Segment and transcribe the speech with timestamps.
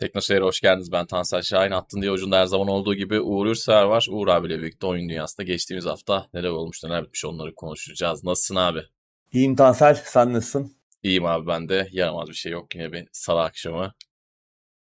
[0.00, 0.92] Teknoseyir'e hoş geldiniz.
[0.92, 1.70] Ben Tansel Şahin.
[1.70, 4.06] Attın diye ucunda her zaman olduğu gibi Uğur Ürser var.
[4.10, 8.24] Uğur abiyle birlikte oyun dünyasında geçtiğimiz hafta neler olmuş neler bitmiş onları konuşacağız.
[8.24, 8.80] Nasılsın abi?
[9.32, 9.94] İyiyim Tansel.
[9.94, 10.76] Sen nasılsın?
[11.02, 11.88] İyiyim abi ben de.
[11.92, 12.74] Yaramaz bir şey yok.
[12.74, 13.94] Yine bir salı akşamı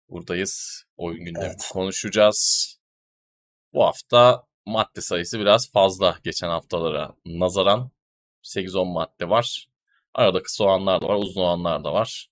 [0.09, 0.84] buradayız.
[0.96, 1.70] Oyun gündemi evet.
[1.72, 2.79] konuşacağız.
[3.72, 7.90] Bu hafta madde sayısı biraz fazla geçen haftalara nazaran.
[8.42, 9.68] 8-10 madde var.
[10.14, 12.30] Arada kısa olanlar da var, uzun olanlar da var.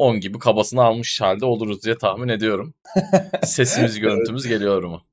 [0.00, 2.74] 10 gibi kabasını almış halde oluruz diye tahmin ediyorum.
[3.44, 5.06] Sesimiz, görüntümüz geliyor mu?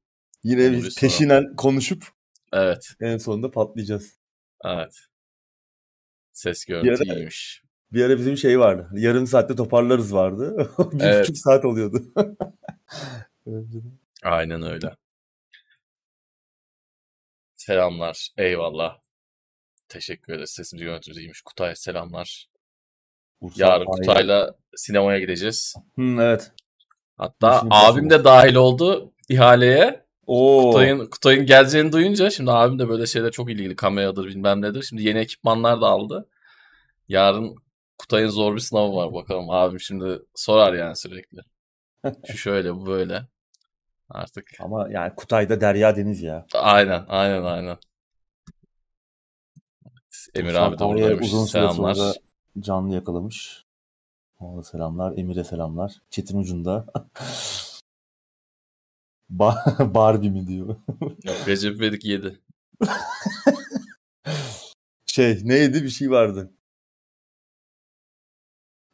[0.44, 2.08] Yine biz peşinen konuşup
[2.54, 2.94] evet.
[3.02, 4.20] en sonunda patlayacağız.
[4.66, 4.96] Evet.
[6.34, 7.64] Ses görüntü bir ara, iyiymiş.
[7.92, 8.90] Bir ara bizim şey vardı.
[8.94, 10.72] Yarım saatte toparlarız vardı.
[10.92, 11.22] bir evet.
[11.22, 12.14] buçuk saat oluyordu.
[14.24, 14.96] Aynen öyle.
[17.54, 18.30] Selamlar.
[18.38, 19.00] Eyvallah.
[19.90, 20.50] Teşekkür ederiz.
[20.50, 21.42] Sesimiz görüntümüz iyiymiş.
[21.42, 22.50] Kutay selamlar.
[23.42, 25.76] Bursa, Yarın Kutay'la sinemaya gideceğiz.
[25.96, 26.52] Hı, evet.
[27.18, 30.08] Hatta şimdi abim de dahil oldu ihaleye.
[30.28, 30.72] Oo.
[30.72, 34.84] Kutay'ın, Kutay'ın geleceğini duyunca şimdi abim de böyle şeyler çok ilgili kameradır bilmem nedir.
[34.84, 36.30] Şimdi yeni ekipmanlar da aldı.
[37.08, 37.56] Yarın
[37.98, 39.50] Kutay'ın zor bir sınavı var bakalım.
[39.50, 41.40] Abim şimdi sorar yani sürekli.
[42.28, 43.28] Şu şöyle bu böyle.
[44.10, 44.50] Artık.
[44.60, 46.46] Ama yani Kutay'da derya deniz ya.
[46.54, 47.78] Aynen aynen aynen.
[50.36, 51.28] Emir abi de buradaymış.
[51.28, 51.98] Uzun Selamlar
[52.60, 53.66] canlı yakalamış.
[54.40, 55.18] Ona selamlar.
[55.18, 56.02] Emir'e selamlar.
[56.10, 56.86] Çetin ucunda.
[59.30, 60.76] Ba- Barbie mi diyor.
[61.48, 62.40] Recep İvedik yedi.
[65.06, 66.54] şey neydi bir şey vardı.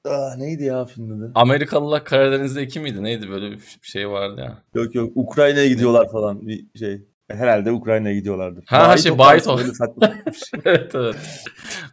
[0.05, 1.31] Aa, neydi ya filmde?
[1.35, 3.03] Amerikalılar Karadeniz'de iki miydi?
[3.03, 4.63] Neydi böyle bir şey vardı ya.
[4.73, 7.07] Yok yok Ukrayna'ya gidiyorlar falan bir şey.
[7.31, 8.63] Herhalde Ukrayna'ya gidiyorlardı.
[8.65, 9.47] Ha Bayit şey Bayit
[10.65, 11.45] evet evet.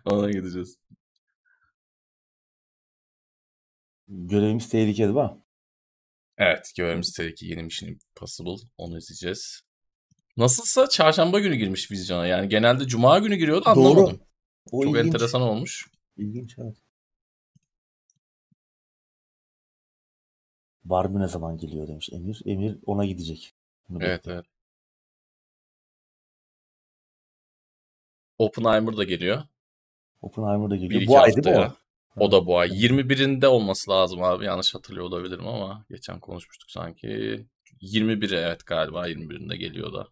[0.04, 0.76] Ona gideceğiz.
[4.11, 5.30] Görevimiz tehlikeli değil mi?
[6.39, 7.50] Evet görevimiz tehlikeli.
[7.50, 8.56] Yeni Mission Impossible.
[8.78, 9.60] Onu izleyeceğiz.
[10.37, 12.26] Nasılsa çarşamba günü girmiş vizyona.
[12.26, 13.97] Yani genelde cuma günü giriyordu anlamadım.
[14.06, 14.19] Doğru.
[14.72, 15.06] O Çok ilginç.
[15.06, 15.91] enteresan olmuş.
[16.16, 16.76] İlginç evet.
[20.84, 22.42] Barbie ne zaman geliyor demiş Emir.
[22.47, 23.54] Emir ona gidecek.
[23.88, 24.37] Bunu evet bekliyor.
[24.37, 24.47] evet.
[28.38, 29.42] Oppenheimer da geliyor.
[30.21, 31.03] Oppenheimer da geliyor.
[31.06, 31.72] Bu ay değil mi
[32.16, 32.32] o?
[32.32, 32.69] Da bu ay.
[32.69, 34.44] 21'inde olması lazım abi.
[34.44, 37.09] Yanlış hatırlıyor olabilirim ama geçen konuşmuştuk sanki.
[37.82, 40.09] 21'e evet galiba 21'inde geliyor da.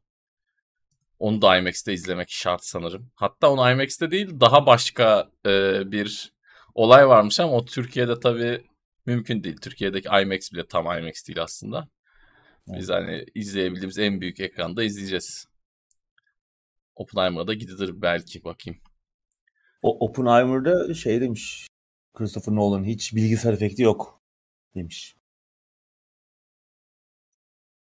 [1.18, 3.10] Onu da IMAX'te izlemek şart sanırım.
[3.14, 6.32] Hatta onu IMAX'te değil daha başka e, bir
[6.74, 8.64] olay varmış ama o Türkiye'de tabii
[9.06, 9.56] mümkün değil.
[9.56, 11.88] Türkiye'deki IMAX bile tam IMAX değil aslında.
[12.66, 15.48] Biz hani izleyebildiğimiz en büyük ekranda izleyeceğiz.
[16.94, 18.80] Oppenheimer'da gidilir belki bakayım.
[19.82, 21.68] O Oppenheimer'da şey demiş.
[22.18, 24.20] Christopher Nolan hiç bilgisayar efekti yok
[24.74, 25.16] demiş.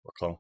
[0.05, 0.39] Bakalım.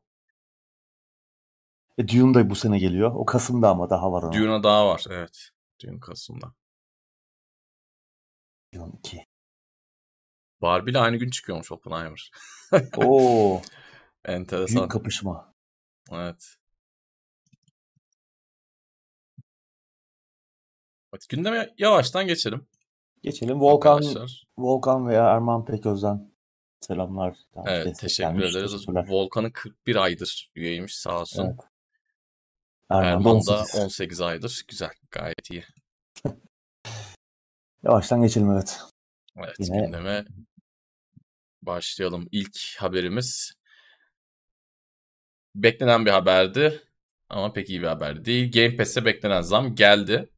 [1.98, 3.10] E, Dune da bu sene geliyor.
[3.14, 4.32] O Kasım'da ama daha var ona.
[4.32, 5.50] Dune'a daha var evet.
[5.82, 6.54] Dune Kasım'da.
[8.74, 9.26] Dune 2.
[10.62, 12.30] Barbie ile aynı gün çıkıyormuş Oppenheimer.
[12.96, 13.62] Oo.
[14.24, 14.76] Enteresan.
[14.76, 15.54] Büyük kapışma.
[16.12, 16.56] Evet.
[21.10, 22.66] Hadi gündeme yavaştan geçelim.
[23.22, 23.60] Geçelim.
[23.60, 24.44] Volkan Arkadaşlar.
[24.58, 26.32] Volkan veya Erman Peköz'den
[26.80, 27.36] selamlar.
[27.66, 28.88] Evet teşekkür ederiz.
[28.88, 31.46] Volkan'ın 41 aydır üyeymiş sağ olsun.
[31.46, 31.60] Evet.
[32.90, 33.80] Erman, Erman da 18.
[33.80, 34.64] 18 aydır.
[34.68, 35.64] Güzel gayet iyi.
[37.82, 38.80] Yavaştan geçelim evet.
[39.36, 39.80] Evet Yine...
[39.80, 40.24] gündeme
[41.62, 42.28] başlayalım.
[42.32, 43.52] İlk haberimiz
[45.54, 46.82] beklenen bir haberdi
[47.28, 48.52] ama pek iyi bir haber değil.
[48.52, 50.30] Game Pass'e beklenen zam geldi.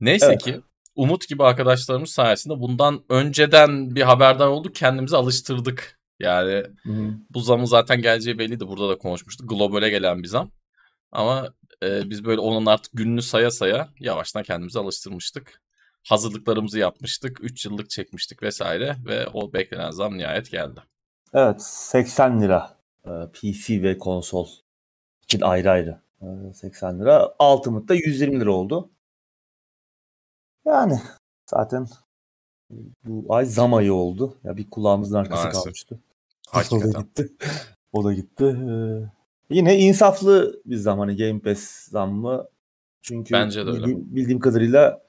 [0.00, 0.42] Neyse evet.
[0.42, 0.60] ki
[0.94, 4.74] Umut gibi arkadaşlarımız sayesinde bundan önceden bir haberdar olduk.
[4.74, 5.98] Kendimizi alıştırdık.
[6.20, 7.14] Yani Hı-hı.
[7.30, 8.68] bu zamın zaten geleceği belliydi.
[8.68, 9.50] Burada da konuşmuştuk.
[9.50, 10.50] Globale gelen bir zam.
[11.12, 11.52] Ama
[11.82, 15.62] e, biz böyle onun artık gününü saya saya yavaştan kendimizi alıştırmıştık.
[16.08, 17.38] Hazırlıklarımızı yapmıştık.
[17.44, 20.80] 3 yıllık çekmiştik vesaire ve o beklenen zam nihayet geldi.
[21.34, 24.48] Evet 80 lira e, PC ve konsol
[25.22, 26.00] için ayrı ayrı
[26.54, 27.34] 80 e, lira.
[27.40, 28.90] Ultimate'da 120 lira oldu.
[30.64, 31.00] Yani
[31.50, 31.86] zaten
[33.04, 34.38] bu ay zam ayı oldu.
[34.44, 35.62] Ya bir kulağımızın arkası Maalesef.
[35.62, 36.00] kalmıştı.
[36.48, 36.90] Hakikaten.
[36.90, 37.32] O da gitti.
[37.92, 38.44] O da gitti.
[38.44, 42.48] Ee, yine insaflı bir zaman hani Game Pass zammı.
[43.02, 43.78] Çünkü Bence de öyle.
[43.78, 45.02] Bildiğim, bildiğim kadarıyla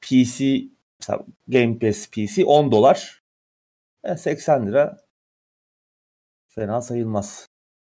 [0.00, 0.62] PC
[1.00, 3.22] mesela Game Pass PC 10 dolar.
[4.04, 4.96] Yani 80 lira
[6.48, 7.48] fena sayılmaz.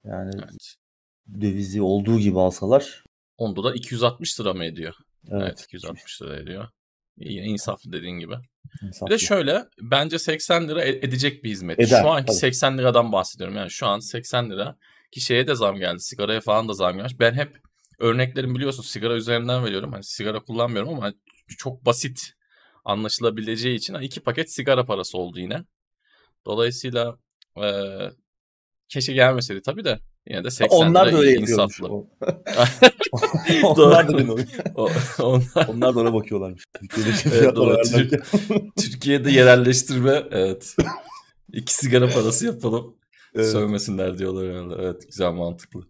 [0.04, 0.74] Yani evet.
[1.40, 3.04] dövizi olduğu gibi alsalar.
[3.38, 4.94] Onda da 260 lira mı ediyor?
[5.30, 5.42] Evet.
[5.42, 6.68] evet 260 lira ediyor.
[7.18, 8.34] İnsaflı dediğin gibi.
[8.82, 9.06] İnsaflı.
[9.06, 11.80] Bir de şöyle bence 80 lira e, edecek bir hizmet.
[11.80, 12.36] Eder, şu anki tabii.
[12.36, 13.56] 80 liradan bahsediyorum.
[13.56, 14.76] Yani şu an 80 lira
[15.12, 16.00] ki şeye de zam geldi.
[16.00, 17.20] Sigaraya falan da zam gelmiş.
[17.20, 17.60] Ben hep
[17.98, 19.92] örneklerim biliyorsun sigara üzerinden veriyorum.
[19.92, 21.12] Hani sigara kullanmıyorum ama
[21.58, 22.32] çok basit
[22.84, 25.64] anlaşılabileceği için iki paket sigara parası oldu yine.
[26.46, 27.18] Dolayısıyla
[27.62, 27.66] e,
[28.88, 31.88] keşke gelmeseydi tabii de yine de 80 onlar lira da öyle insaflı.
[33.64, 34.32] onlar da öyle
[35.18, 35.68] onlar...
[35.68, 36.64] onlar da ona bakıyorlarmış.
[37.32, 37.76] Evet, doğru.
[38.76, 40.76] Türkiye'de yerelleştirme evet.
[41.52, 42.96] İki sigara parası yapalım.
[43.34, 43.46] Evet.
[43.46, 44.74] Sövmesinler diyorlar herhalde.
[44.78, 45.80] Evet güzel mantıklı.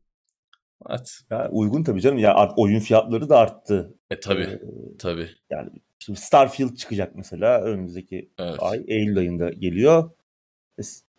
[0.91, 1.21] Evet.
[1.31, 2.19] Ya, uygun tabii canım.
[2.19, 3.95] Ya oyun fiyatları da arttı.
[4.11, 4.43] E tabii.
[4.43, 4.61] Ee,
[4.99, 5.29] tabii.
[5.51, 8.57] Yani şimdi Starfield çıkacak mesela önümüzdeki evet.
[8.61, 10.11] ay Eylül ayında geliyor.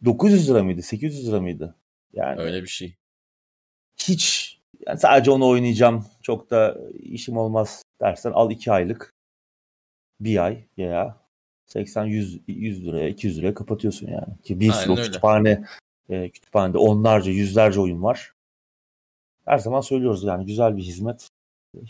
[0.05, 0.81] 900 lira mıydı?
[0.81, 1.75] 800 lira mıydı?
[2.13, 2.95] Yani öyle bir şey.
[3.97, 4.53] Hiç
[4.87, 6.05] yani sadece onu oynayacağım.
[6.21, 9.13] Çok da işim olmaz dersen al 2 aylık.
[10.19, 11.17] Bir ay ya
[11.65, 14.41] 80 100 100 liraya 200 liraya kapatıyorsun yani.
[14.43, 15.65] Ki bir sürü kütüphane
[16.09, 18.33] e, kütüphanede onlarca yüzlerce oyun var.
[19.45, 21.29] Her zaman söylüyoruz yani güzel bir hizmet.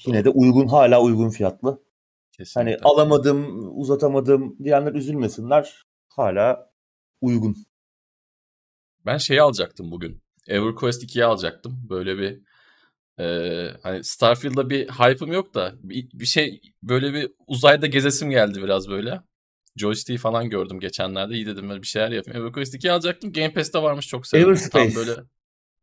[0.06, 1.84] Yine de uygun hala uygun fiyatlı.
[2.32, 2.72] Kesinlikle.
[2.72, 5.84] Hani alamadım, uzatamadım diyenler üzülmesinler.
[6.08, 6.72] Hala
[7.22, 7.56] uygun.
[9.06, 10.23] Ben şeyi alacaktım bugün.
[10.48, 11.80] EverQuest 2'yi alacaktım.
[11.90, 12.40] Böyle bir
[13.20, 18.64] e, hani Starfield'da bir hype'ım yok da bir, bir şey böyle bir uzayda gezesim geldi
[18.64, 19.22] biraz böyle.
[19.76, 21.34] Joystick'i falan gördüm geçenlerde.
[21.34, 22.42] İyi dedim böyle bir şeyler yapayım.
[22.42, 23.34] EverQuest 2'yi alacaktım.
[23.34, 24.48] Game Pass'te varmış çok sevdim.
[24.48, 24.94] Everspace.
[24.94, 25.22] Tam böyle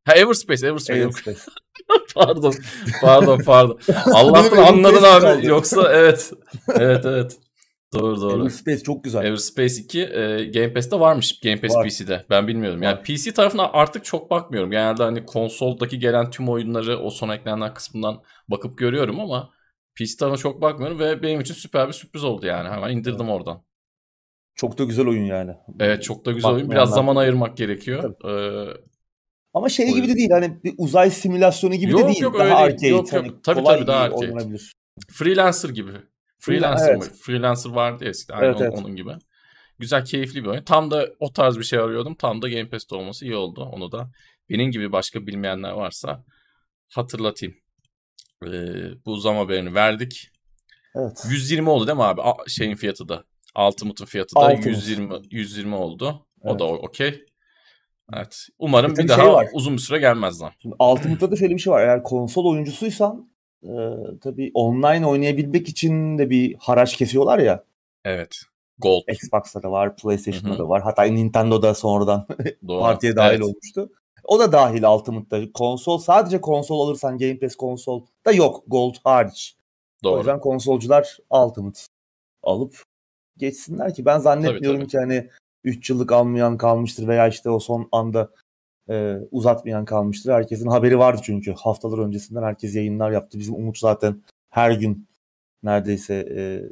[0.04, 1.00] Ha Everspace, Everspace.
[1.00, 1.40] Everspace.
[2.14, 2.54] pardon,
[3.00, 3.78] pardon, pardon.
[4.14, 5.46] Allah'tan anladın abi.
[5.46, 6.32] Yoksa evet,
[6.68, 7.38] evet, evet.
[7.94, 8.40] Doğru doğru.
[8.40, 9.24] Everspace çok güzel.
[9.24, 11.40] Everspace 2 e, Game Pass'te varmış.
[11.40, 11.88] Game Pass Var.
[11.88, 12.26] PC'de.
[12.30, 12.82] Ben bilmiyorum.
[12.82, 13.04] Yani Var.
[13.04, 14.70] PC tarafına artık çok bakmıyorum.
[14.70, 19.50] Genelde hani konsoldaki gelen tüm oyunları o son eklenen kısmından bakıp görüyorum ama
[19.94, 22.68] PC tarafına çok bakmıyorum ve benim için süper bir sürpriz oldu yani.
[22.68, 23.34] Hemen indirdim evet.
[23.34, 23.62] oradan.
[24.54, 25.52] Çok da güzel oyun yani.
[25.80, 26.70] Evet çok da güzel oyun.
[26.70, 28.14] Biraz zaman ayırmak gerekiyor.
[28.24, 28.80] Ee,
[29.54, 32.20] ama şey gibi de değil hani bir uzay simülasyonu gibi yok, de değil.
[32.20, 32.88] Yok daha öyle arcade.
[32.88, 33.22] Yok yok.
[33.24, 34.56] Hani tabii tabii daha arcade.
[35.12, 35.92] Freelancer gibi.
[36.40, 36.98] Freelancer evet.
[36.98, 37.16] mı?
[37.22, 38.38] Freelancer vardı eskiden.
[38.42, 38.78] Evet, evet.
[38.78, 39.12] onun gibi.
[39.78, 40.62] Güzel, keyifli bir oyun.
[40.62, 42.14] Tam da o tarz bir şey arıyordum.
[42.14, 43.70] Tam da Game Pass'te olması iyi oldu.
[43.72, 44.10] Onu da
[44.50, 46.24] benim gibi başka bilmeyenler varsa
[46.88, 47.54] hatırlatayım.
[48.46, 48.48] Ee,
[49.06, 50.28] bu zam haberini verdik.
[50.94, 51.22] Evet.
[51.30, 52.22] 120 oldu değil mi abi?
[52.22, 53.24] A- şeyin fiyatı da.
[53.58, 54.70] Ultimate'ın fiyatı da Ultimate.
[54.70, 56.26] 120 120 oldu.
[56.40, 56.60] O evet.
[56.60, 57.24] da okey.
[58.14, 58.46] Evet.
[58.58, 59.48] Umarım bir, bir daha şey var.
[59.52, 60.52] uzun bir süre gelmez lan.
[60.78, 61.82] Ultimate'da da şöyle bir şey var.
[61.82, 63.29] Eğer konsol oyuncusuysan
[63.64, 63.72] e,
[64.20, 67.64] tabii online oynayabilmek için de bir haraç kesiyorlar ya.
[68.04, 68.42] Evet.
[68.78, 69.02] Gold.
[69.08, 70.82] Xbox'ta da var, PlayStation'da da var.
[70.82, 72.26] Hatta Nintendo'da sonradan
[72.68, 73.42] partiye dahil evet.
[73.42, 73.90] olmuştu.
[74.24, 75.52] O da dahil Ultimate'da.
[75.52, 78.64] Konsol sadece konsol alırsan Game Pass konsol da yok.
[78.66, 79.56] Gold hariç.
[80.04, 80.14] Doğru.
[80.14, 81.80] O yüzden konsolcular Ultimate
[82.42, 82.82] alıp
[83.36, 84.90] geçsinler ki ben zannetmiyorum tabii, tabii.
[84.90, 85.28] ki hani
[85.64, 88.30] 3 yıllık almayan kalmıştır veya işte o son anda
[88.88, 90.32] e, uzatmayan kalmıştır.
[90.32, 93.38] Herkesin haberi vardı çünkü haftalar öncesinden herkes yayınlar yaptı.
[93.38, 95.08] Bizim Umut zaten her gün
[95.62, 96.62] neredeyse e,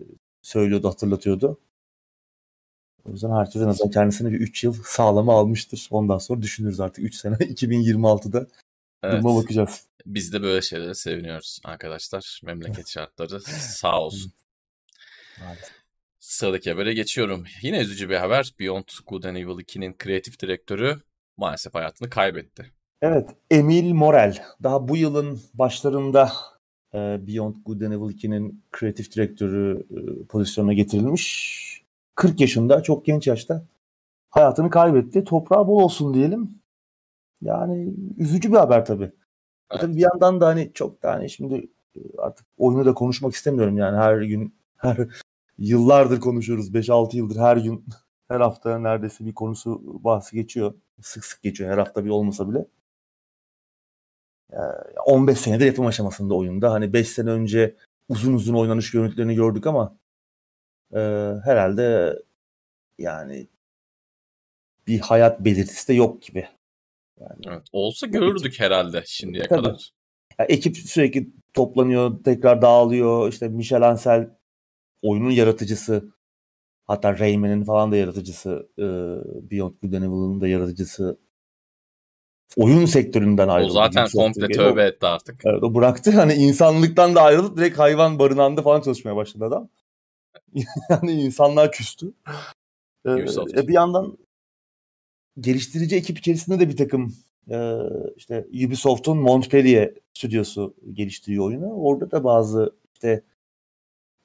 [0.43, 1.60] söylüyordu, hatırlatıyordu.
[3.05, 5.88] O yüzden herkes en azından kendisine bir 3 yıl sağlama almıştır.
[5.90, 8.46] Ondan sonra düşünürüz artık 3 sene 2026'da
[9.02, 9.14] evet.
[9.14, 9.87] duruma bakacağız.
[10.06, 12.40] Biz de böyle şeylere seviniyoruz arkadaşlar.
[12.44, 14.32] Memleket şartları sağ olsun.
[15.40, 15.78] Maalesef.
[16.19, 17.44] Sıradaki habere geçiyorum.
[17.62, 18.55] Yine üzücü bir haber.
[18.60, 21.00] Beyond Good and Evil 2'nin kreatif direktörü
[21.39, 22.73] maalesef hayatını kaybetti.
[23.03, 24.39] Evet, Emil Morel.
[24.63, 26.33] Daha bu yılın başlarında
[26.95, 31.69] e, Beyond Good and Evil 2'nin kreatif direktörü e, pozisyonuna getirilmiş.
[32.15, 33.65] 40 yaşında, çok genç yaşta
[34.31, 35.25] hayatını kaybetti.
[35.25, 36.51] Toprağı bol olsun diyelim.
[37.43, 39.13] Yani üzücü bir haber tabii.
[39.71, 39.81] Evet.
[39.81, 43.77] Tabii bir yandan da hani çok da hani şimdi e, artık oyunu da konuşmak istemiyorum
[43.77, 44.99] yani her gün her
[45.59, 46.75] yıllardır konuşuyoruz.
[46.75, 47.85] 5-6 yıldır her gün
[48.29, 50.75] her hafta neredeyse bir konusu bahsi geçiyor.
[51.02, 52.67] Sık sık geçiyor her hafta bir olmasa bile.
[55.06, 56.72] 15 senedir yapım aşamasında oyunda.
[56.72, 57.76] Hani 5 sene önce
[58.08, 59.98] uzun uzun oynanış görüntülerini gördük ama
[60.93, 60.98] e,
[61.44, 62.17] herhalde
[62.98, 63.48] yani
[64.86, 66.48] bir hayat belirtisi de yok gibi.
[67.20, 69.62] Yani, evet, olsa görürdük ekip, herhalde şimdiye tabii.
[69.62, 69.90] kadar.
[70.38, 73.32] Yani ekip sürekli toplanıyor, tekrar dağılıyor.
[73.32, 74.31] İşte Michel Ancel
[75.02, 76.12] oyunun yaratıcısı
[76.89, 78.85] hatta Rayman'in falan da yaratıcısı e,
[79.51, 81.19] Beyond Good and Evil'ın da yaratıcısı
[82.57, 83.71] oyun sektöründen ayrıldı.
[83.71, 85.41] O zaten komple tövbe etti artık.
[85.45, 86.11] Evet, o bıraktı.
[86.11, 89.69] Hani insanlıktan da ayrılıp direkt hayvan barınağında falan çalışmaya başladı adam.
[90.91, 92.13] yani insanlar küstü.
[93.07, 94.19] Ee, bir yandan
[95.41, 97.15] geliştirici ekip içerisinde de bir takım
[97.51, 97.77] e,
[98.17, 101.73] işte Ubisoft'un Montpellier stüdyosu geliştiriyor oyunu.
[101.73, 103.23] Orada da bazı işte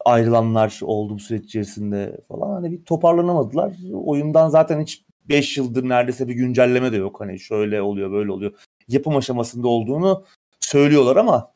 [0.05, 2.51] ayrılanlar oldu bu süreç içerisinde falan.
[2.51, 3.74] Hani bir toparlanamadılar.
[3.93, 7.22] Oyundan zaten hiç 5 yıldır neredeyse bir güncelleme de yok.
[7.22, 8.53] Hani şöyle oluyor böyle oluyor.
[8.88, 10.25] Yapım aşamasında olduğunu
[10.60, 11.53] söylüyorlar ama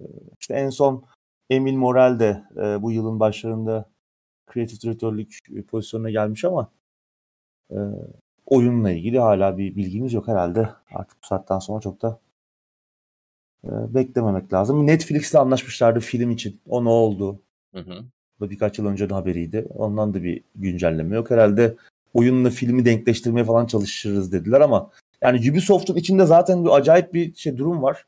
[0.00, 0.04] e,
[0.40, 1.04] işte en son
[1.50, 3.90] Emil Morel de e, bu yılın başlarında
[4.46, 5.38] kreatif direktörlük
[5.68, 6.72] pozisyonuna gelmiş ama
[7.70, 7.76] e,
[8.46, 10.68] oyunla ilgili hala bir bilgimiz yok herhalde.
[10.94, 12.29] Artık bu saatten sonra çok da e,
[13.64, 14.86] beklememek lazım.
[14.86, 16.60] Netflix'le anlaşmışlardı film için.
[16.68, 17.42] O ne oldu?
[17.74, 18.04] Hı hı.
[18.40, 19.66] Bu birkaç yıl önce de haberiydi.
[19.74, 21.30] Ondan da bir güncelleme yok.
[21.30, 21.76] Herhalde
[22.14, 24.90] oyunla filmi denkleştirmeye falan çalışırız dediler ama
[25.22, 28.06] yani Ubisoft'un içinde zaten bir acayip bir şey durum var.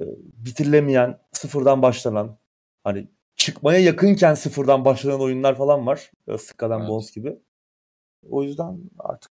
[0.00, 2.36] E, bitirilemeyen, sıfırdan başlanan,
[2.84, 6.10] hani çıkmaya yakınken sıfırdan başlanan oyunlar falan var.
[6.38, 6.90] Sıkadan evet.
[6.90, 7.38] Bones gibi.
[8.30, 9.30] O yüzden artık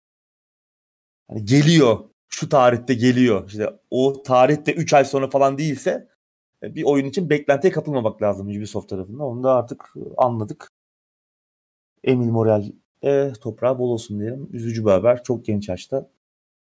[1.29, 1.99] hani geliyor.
[2.35, 3.49] Şu tarihte geliyor.
[3.49, 6.09] İşte o tarihte 3 ay sonra falan değilse
[6.63, 9.21] e, bir oyun için beklentiye kapılmamak lazım Ubisoft tarafından.
[9.21, 10.69] Onu da artık anladık.
[12.05, 12.73] Emil Morel
[13.05, 14.49] e, toprağı bol olsun diyelim.
[14.53, 15.23] Üzücü bir haber.
[15.23, 16.11] Çok genç yaşta.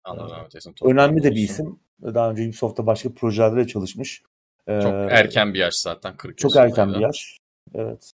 [0.04, 0.74] Allah rahmet eylesin.
[0.82, 1.80] Önemli de bir isim.
[2.02, 4.22] Daha önce Ubisoft'ta başka projelerde çalışmış.
[4.66, 7.38] Çok ee, erken bir yaş zaten 40 Çok erken bir yaş.
[7.74, 8.12] Evet.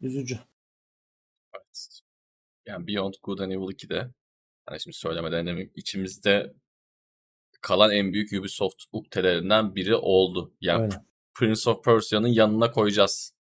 [0.00, 0.38] Üzücü.
[1.54, 2.00] Evet.
[2.66, 4.10] Yani Beyond Good and Evil 2'de
[4.68, 6.54] hani şimdi söylemeden demek içimizde
[7.60, 10.52] kalan en büyük Ubisoft uktelerinden biri oldu.
[10.60, 10.94] Yani Öyle.
[11.34, 13.34] Prince of Persia'nın yanına koyacağız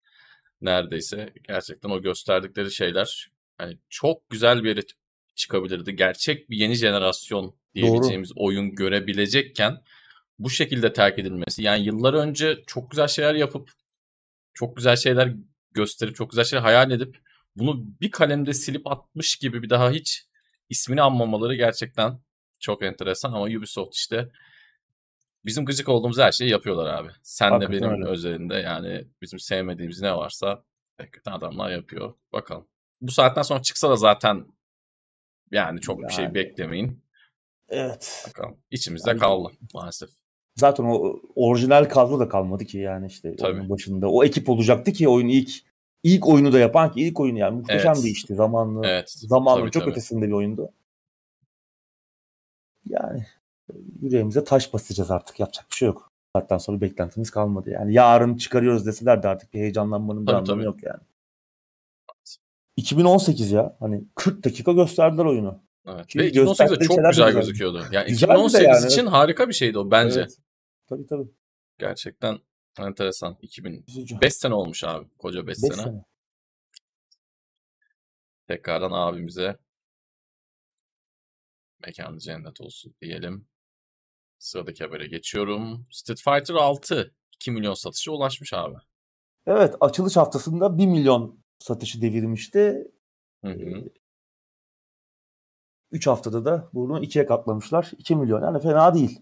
[0.60, 1.32] neredeyse.
[1.48, 4.80] Gerçekten o gösterdikleri şeyler hani çok güzel bir yere
[5.34, 5.96] çıkabilirdi.
[5.96, 8.44] Gerçek bir yeni jenerasyon diyebileceğimiz Doğru.
[8.44, 9.82] oyun görebilecekken
[10.38, 11.62] bu şekilde terk edilmesi.
[11.62, 13.70] Yani yıllar önce çok güzel şeyler yapıp
[14.54, 15.34] çok güzel şeyler
[15.72, 17.18] gösterip çok güzel şeyler hayal edip
[17.56, 20.25] bunu bir kalemde silip atmış gibi bir daha hiç
[20.68, 22.20] ismini anmamaları gerçekten
[22.60, 24.30] çok enteresan ama Ubisoft işte
[25.44, 27.08] bizim gıcık olduğumuz her şeyi yapıyorlar abi.
[27.22, 28.10] Sen Hakikaten de benim öyle.
[28.10, 30.62] özelinde yani bizim sevmediğimiz ne varsa
[30.98, 32.14] hakikaten adamlar yapıyor.
[32.32, 32.68] Bakalım.
[33.00, 34.46] Bu saatten sonra çıksa da zaten
[35.50, 36.08] yani çok yani.
[36.08, 37.04] bir şey beklemeyin.
[37.68, 38.24] Evet.
[38.28, 38.56] Bakalım.
[38.70, 40.10] İçimizde yani, kaldı maalesef.
[40.56, 43.52] Zaten o orijinal kadro da kalmadı ki yani işte Tabii.
[43.52, 44.10] oyunun başında.
[44.10, 45.50] O ekip olacaktı ki oyun ilk
[46.02, 48.04] ilk oyunu da yapan ki ilk oyunu yani muhteşem evet.
[48.04, 48.86] bir işti zamanlı.
[48.86, 49.10] Evet.
[49.10, 49.90] Zamanlı tabii, çok tabii.
[49.90, 50.70] ötesinde bir oyundu.
[52.86, 53.26] Yani
[54.02, 56.12] yüreğimize taş basacağız artık yapacak bir şey yok.
[56.36, 57.70] Zaten sonra beklentimiz kalmadı.
[57.70, 60.64] Yani yarın çıkarıyoruz deseler de artık bir heyecanlanmanın bir tabii, anlamı tabii.
[60.64, 61.00] yok yani.
[62.76, 63.76] 2018 ya.
[63.80, 65.60] Hani 40 dakika gösterdiler oyunu.
[65.86, 66.16] Evet.
[66.16, 67.82] Ve 2018'de çok güzel, güzel gözüküyordu.
[67.92, 70.20] Yani güzel 2018 yani, için harika bir şeydi o bence.
[70.20, 70.36] Evet.
[70.88, 71.28] Tabii tabii.
[71.78, 72.38] Gerçekten
[72.78, 73.38] enteresan.
[73.42, 75.08] 2005 sene olmuş abi.
[75.18, 75.74] Koca 5 sene.
[75.74, 76.04] sene.
[78.48, 79.58] Tekrardan abimize
[81.86, 83.48] mekanı cennet olsun diyelim.
[84.38, 85.86] Sıradaki habere geçiyorum.
[85.90, 88.76] Street Fighter 6 2 milyon satışa ulaşmış abi.
[89.46, 92.90] Evet açılış haftasında 1 milyon satışı devirmişti.
[93.44, 93.84] Hı hı.
[95.90, 97.90] 3 haftada da bunu ikiye katlamışlar.
[97.98, 99.20] 2 milyon yani fena değil.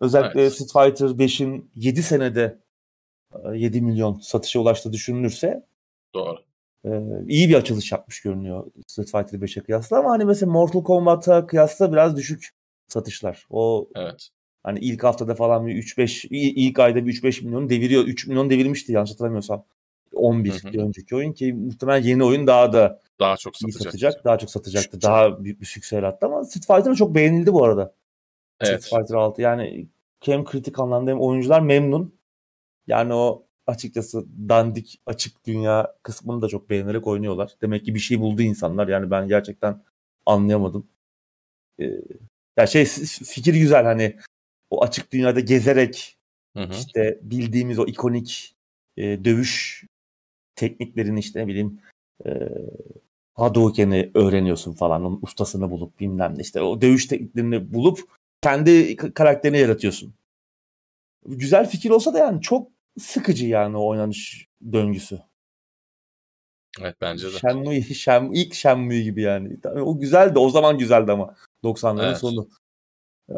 [0.00, 0.52] Özellikle evet.
[0.52, 2.65] Street Fighter 5'in 7 senede
[3.54, 5.66] 7 milyon satışa ulaştı düşünülürse
[6.14, 6.38] Doğru.
[6.84, 6.90] E,
[7.28, 11.92] iyi bir açılış yapmış görünüyor Street Fighter 5'e kıyasla ama hani mesela Mortal Kombat'a kıyasla
[11.92, 12.50] biraz düşük
[12.88, 13.46] satışlar.
[13.50, 14.28] O evet.
[14.62, 18.04] hani ilk haftada falan bir 3-5 ilk ayda bir 3-5 milyon deviriyor.
[18.04, 19.64] 3 milyon devirmişti yanlış hatırlamıyorsam.
[20.12, 20.72] 11 hı hı.
[20.72, 23.82] bir önceki oyun ki muhtemelen yeni oyun daha da daha çok satacak.
[23.82, 24.90] satacak daha çok satacaktı.
[24.90, 27.94] Çok daha büyük bir sükse yarattı ama Street Fighter çok beğenildi bu arada.
[28.60, 28.84] Evet.
[28.84, 29.86] Street Fighter 6 yani
[30.24, 32.16] hem kritik anlamda hem oyuncular memnun.
[32.86, 37.56] Yani o açıkçası dandik açık dünya kısmını da çok beğenerek oynuyorlar.
[37.62, 38.88] Demek ki bir şey buldu insanlar.
[38.88, 39.82] Yani ben gerçekten
[40.26, 40.88] anlayamadım.
[41.80, 41.90] Ee,
[42.56, 42.84] ya şey
[43.24, 44.16] fikir güzel hani
[44.70, 46.18] o açık dünyada gezerek
[46.56, 46.72] hı hı.
[46.72, 48.56] işte bildiğimiz o ikonik
[48.96, 49.84] e, dövüş
[50.56, 51.80] tekniklerini işte ne bileyim
[52.26, 52.30] e,
[53.34, 55.04] Hadouken'i öğreniyorsun falan.
[55.04, 58.00] Onun ustasını bulup bilmem ne işte o dövüş tekniklerini bulup
[58.42, 60.14] kendi karakterini yaratıyorsun.
[61.26, 65.20] Güzel fikir olsa da yani çok sıkıcı yani o oynanış döngüsü.
[66.80, 67.38] Evet bence de.
[67.38, 69.58] Shenmue, Shenmue, ilk Shenmue gibi yani.
[69.64, 70.38] O güzeldi.
[70.38, 71.34] O zaman güzeldi ama.
[71.64, 72.18] 90'ların evet.
[72.18, 72.48] sonu.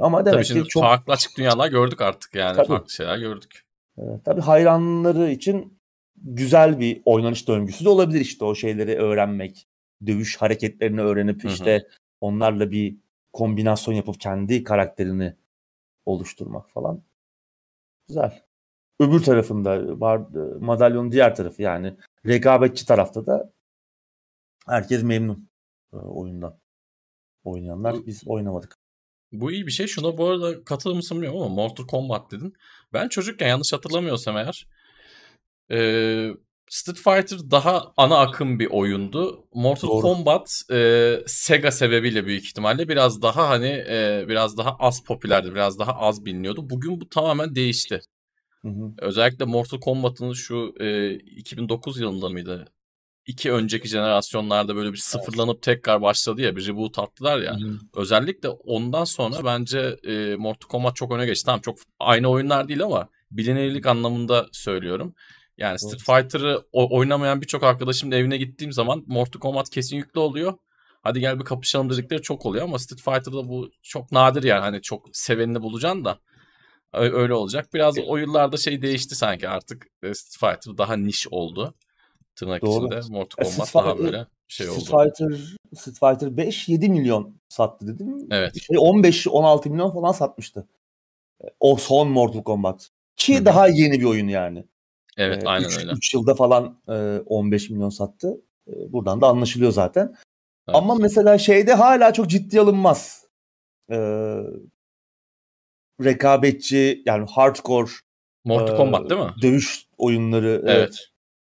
[0.00, 0.82] Ama demek tabii ki çok...
[0.82, 2.56] farklı açık dünyalar gördük artık yani.
[2.56, 2.66] Tabii.
[2.68, 3.64] Farklı şeyler gördük.
[3.98, 5.78] Evet, tabii hayranları için
[6.16, 9.68] güzel bir oynanış döngüsü de olabilir işte o şeyleri öğrenmek.
[10.06, 11.52] Dövüş hareketlerini öğrenip Hı-hı.
[11.52, 11.88] işte
[12.20, 12.96] onlarla bir
[13.32, 15.36] kombinasyon yapıp kendi karakterini
[16.06, 17.02] oluşturmak falan.
[18.08, 18.42] Güzel.
[19.00, 20.22] Öbür tarafında var
[20.60, 23.52] madalyonun diğer tarafı yani rekabetçi tarafta da
[24.66, 25.48] herkes memnun
[25.92, 26.58] e, oyundan.
[27.44, 28.76] Oynayanlar biz oynamadık.
[29.32, 29.86] Bu iyi bir şey.
[29.86, 32.52] Şuna bu arada katılır mısın bilmiyorum ama Mortal Kombat dedin.
[32.92, 34.66] Ben çocukken yanlış hatırlamıyorsam eğer
[35.70, 36.30] Ee,
[36.70, 39.48] Street Fighter daha ana akım bir oyundu.
[39.54, 40.00] Mortal Doğru.
[40.00, 45.78] Kombat e, Sega sebebiyle büyük ihtimalle biraz daha hani e, biraz daha az popülerdi, biraz
[45.78, 46.70] daha az biliniyordu.
[46.70, 48.00] Bugün bu tamamen değişti.
[48.62, 48.92] Hı hı.
[48.98, 52.68] Özellikle Mortal Kombat'ın şu e, 2009 yılında mıydı?
[53.26, 57.60] İki önceki jenerasyonlarda böyle bir sıfırlanıp tekrar başladı ya bir reboot attılar ya.
[57.60, 57.78] Hı hı.
[57.94, 61.46] Özellikle ondan sonra bence e, Mortal Kombat çok öne geçti.
[61.46, 65.14] Tamam çok aynı oyunlar değil ama bilinirlik anlamında söylüyorum.
[65.58, 70.54] Yani Street Fighter'ı oynamayan birçok arkadaşımın evine gittiğim zaman Mortal Kombat kesin yüklü oluyor.
[71.02, 74.82] Hadi gel bir kapışalım dedikleri çok oluyor ama Street Fighter'da bu çok nadir yani hani
[74.82, 76.18] çok sevenini bulacaksın da
[76.92, 77.74] öyle olacak.
[77.74, 81.74] Biraz o yıllarda şey değişti sanki artık e, Street Fighter daha niş oldu.
[82.34, 82.86] Tırnak Doğru.
[82.86, 84.80] içinde Mortal e, Kombat daha böyle şey oldu.
[84.80, 88.28] Street Fighter, Street Fighter 5 7 milyon sattı dedim.
[88.30, 88.62] Evet.
[88.62, 90.68] Şey 15-16 milyon falan satmıştı.
[91.60, 92.90] O son Mortal Kombat.
[93.16, 93.44] Ki Hı-hı.
[93.44, 94.64] daha yeni bir oyun yani.
[95.16, 95.92] Evet e, aynen üç, öyle.
[95.92, 98.40] 3 yılda falan e, 15 milyon sattı.
[98.68, 100.14] E, buradan da anlaşılıyor zaten.
[100.68, 100.76] Evet.
[100.76, 103.24] Ama mesela şeyde hala çok ciddi alınmaz.
[103.90, 103.96] E,
[106.04, 107.90] rekabetçi yani hardcore
[108.44, 109.30] Mortal e, Kombat değil mi?
[109.42, 111.08] Dövüş oyunları evet.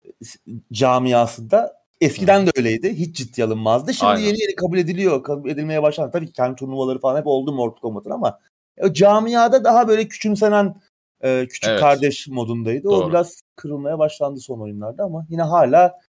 [0.04, 2.46] e, camiasında eskiden Hı.
[2.46, 2.94] de öyleydi.
[2.94, 3.94] Hiç ciddi alınmazdı.
[3.94, 4.26] Şimdi Aynen.
[4.26, 5.22] yeni yeni kabul ediliyor.
[5.22, 6.10] Kabul edilmeye başlandı.
[6.12, 8.38] Tabii ki kendi turnuvaları falan hep oldu Mortal Kombat'ın ama
[8.80, 10.74] o camiada daha böyle küçümsenen
[11.20, 11.80] e, küçük evet.
[11.80, 12.84] kardeş modundaydı.
[12.84, 13.04] Doğru.
[13.04, 16.00] O biraz kırılmaya başlandı son oyunlarda ama yine hala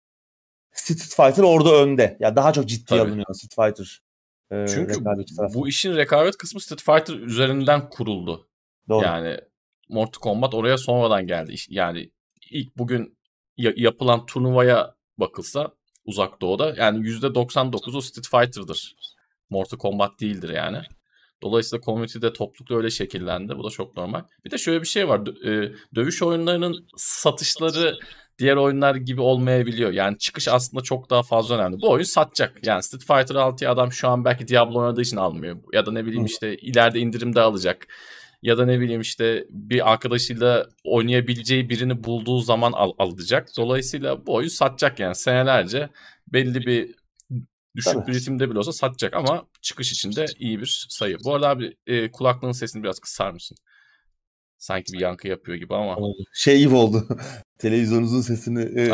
[0.73, 2.03] Street Fighter orada önde.
[2.03, 3.01] Ya yani daha çok ciddi Tabii.
[3.01, 4.03] alınıyor Street Fighter.
[4.53, 5.05] E, Çünkü
[5.55, 8.49] bu işin rekabet kısmı Street Fighter üzerinden kuruldu.
[8.89, 9.05] Doğru.
[9.05, 9.37] Yani
[9.89, 11.55] Mortal Kombat oraya sonradan geldi.
[11.69, 12.11] Yani
[12.51, 13.19] ilk bugün
[13.57, 15.73] yapılan turnuvaya bakılsa
[16.05, 18.97] uzak doğuda yani %99'u Street Fighter'dır.
[19.51, 20.79] Mortal Kombat değildir yani.
[21.43, 23.57] Dolayısıyla community'de toplulukta öyle şekillendi.
[23.57, 24.23] Bu da çok normal.
[24.45, 25.27] Bir de şöyle bir şey var.
[25.95, 27.99] Dövüş oyunlarının satışları
[28.39, 29.93] diğer oyunlar gibi olmayabiliyor.
[29.93, 31.81] Yani çıkış aslında çok daha fazla önemli.
[31.83, 32.67] Bu oyun satacak.
[32.67, 35.57] Yani Street Fighter 6'yı adam şu an belki Diablo oynadığı için almıyor.
[35.73, 37.87] Ya da ne bileyim işte ileride indirimde alacak.
[38.42, 43.49] Ya da ne bileyim işte bir arkadaşıyla oynayabileceği birini bulduğu zaman al alacak.
[43.57, 45.88] Dolayısıyla bu oyun satacak yani senelerce
[46.33, 46.95] belli bir
[47.77, 51.16] düşük bir ritimde bile olsa satacak ama çıkış için de iyi bir sayı.
[51.25, 53.57] Bu arada abi e, kulaklığın sesini biraz kısar mısın?
[54.62, 55.96] Sanki bir yankı yapıyor gibi ama.
[56.33, 57.09] Şey gibi oldu.
[57.59, 58.87] Televizyonunuzun sesini e,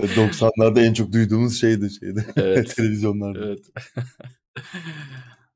[0.00, 2.26] 90'larda en çok duyduğumuz şeydi şeydi.
[2.36, 2.76] Evet.
[2.76, 3.46] Televizyonlarda.
[3.46, 3.60] Evet.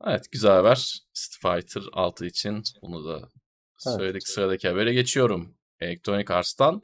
[0.07, 1.03] evet güzel haber.
[1.13, 3.29] Street Fighter 6 için bunu da
[3.79, 4.23] söyledik.
[4.27, 4.29] Evet.
[4.29, 5.55] Sıradaki habere geçiyorum.
[5.81, 6.83] Electronic Arts'tan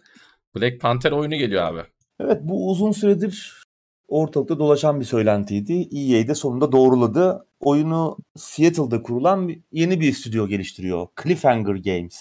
[0.56, 1.82] Black Panther oyunu geliyor abi.
[2.20, 3.62] Evet bu uzun süredir
[4.08, 5.72] ortalıkta dolaşan bir söylentiydi.
[5.72, 7.47] EA de sonunda doğruladı.
[7.60, 11.08] Oyunu Seattle'da kurulan yeni bir stüdyo geliştiriyor.
[11.22, 12.20] Cliffhanger Games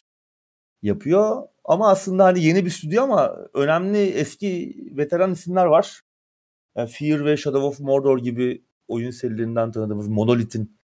[0.81, 1.43] yapıyor.
[1.65, 6.01] Ama aslında hani yeni bir stüdyo ama önemli eski veteran isimler var.
[6.77, 10.77] Yani Fear ve Shadow of Mordor gibi oyun serilerinden tanıdığımız Monolith'in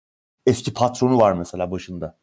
[0.46, 2.18] eski patronu var mesela başında.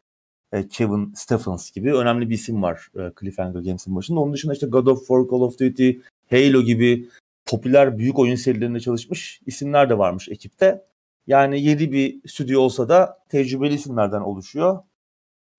[0.52, 4.20] E, Kevin Stephens gibi önemli bir isim var e, Cliffhanger Games'in başında.
[4.20, 5.90] Onun dışında işte God of War, Call of Duty,
[6.30, 7.08] Halo gibi
[7.46, 10.89] popüler büyük oyun serilerinde çalışmış isimler de varmış ekipte.
[11.30, 14.78] Yani yeni bir stüdyo olsa da tecrübeli isimlerden oluşuyor.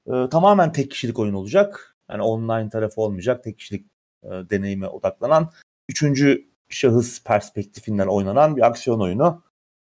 [0.07, 1.97] Ee, tamamen tek kişilik oyun olacak.
[2.10, 3.43] Yani online tarafı olmayacak.
[3.43, 3.86] Tek kişilik
[4.23, 5.51] e, deneyime odaklanan.
[5.89, 9.43] Üçüncü şahıs perspektifinden oynanan bir aksiyon oyunu.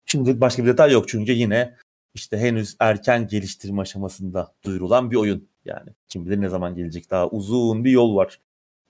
[0.05, 1.75] Şimdi başka bir detay yok çünkü yine
[2.13, 5.49] işte henüz erken geliştirme aşamasında duyurulan bir oyun.
[5.65, 8.39] Yani kim bilir ne zaman gelecek daha uzun bir yol var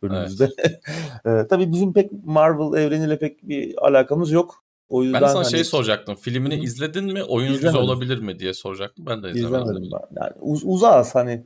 [0.01, 0.49] önümüzde.
[0.57, 0.81] Evet.
[1.25, 4.66] e, tabii bizim pek Marvel evreniyle pek bir alakamız yok.
[4.89, 5.51] O yüzden ben sana hani...
[5.51, 6.15] şey soracaktım.
[6.15, 7.23] Filmini izledin mi?
[7.23, 9.05] Oyun güzel olabilir mi diye soracaktım.
[9.05, 9.61] Ben de izlemedim.
[9.61, 10.21] izlemedim ben.
[10.21, 11.45] Yani uz- uzağız hani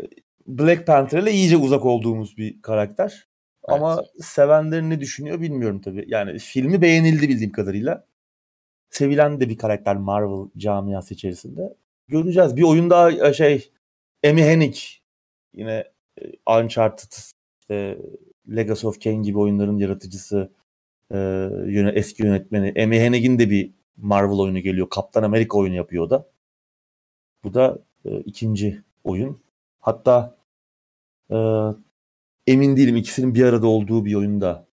[0.00, 0.02] e,
[0.46, 3.28] Black Panther ile iyice uzak olduğumuz bir karakter.
[3.68, 3.80] Evet.
[3.80, 6.04] Ama sevenler ne düşünüyor bilmiyorum tabii.
[6.08, 8.06] Yani filmi beğenildi bildiğim kadarıyla.
[8.90, 11.76] Sevilen de bir karakter Marvel camiası içerisinde.
[12.08, 12.56] Göreceğiz.
[12.56, 13.70] Bir oyunda e, şey
[14.26, 14.76] Amy Hennig
[15.54, 15.84] yine
[16.20, 17.12] e, Uncharted
[17.60, 17.98] işte
[18.48, 20.52] Legacy of Kain gibi oyunların yaratıcısı
[21.12, 24.90] e, eski yönetmeni Amy Hennig'in de bir Marvel oyunu geliyor.
[24.90, 26.30] Kaptan Amerika oyunu yapıyor da.
[27.44, 29.42] Bu da e, ikinci oyun.
[29.80, 30.36] Hatta
[31.30, 31.36] e,
[32.46, 34.66] emin değilim ikisinin bir arada olduğu bir oyunda.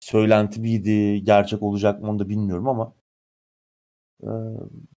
[0.00, 2.94] Söylenti miydi, gerçek olacak mı onu da bilmiyorum ama
[4.22, 4.28] e,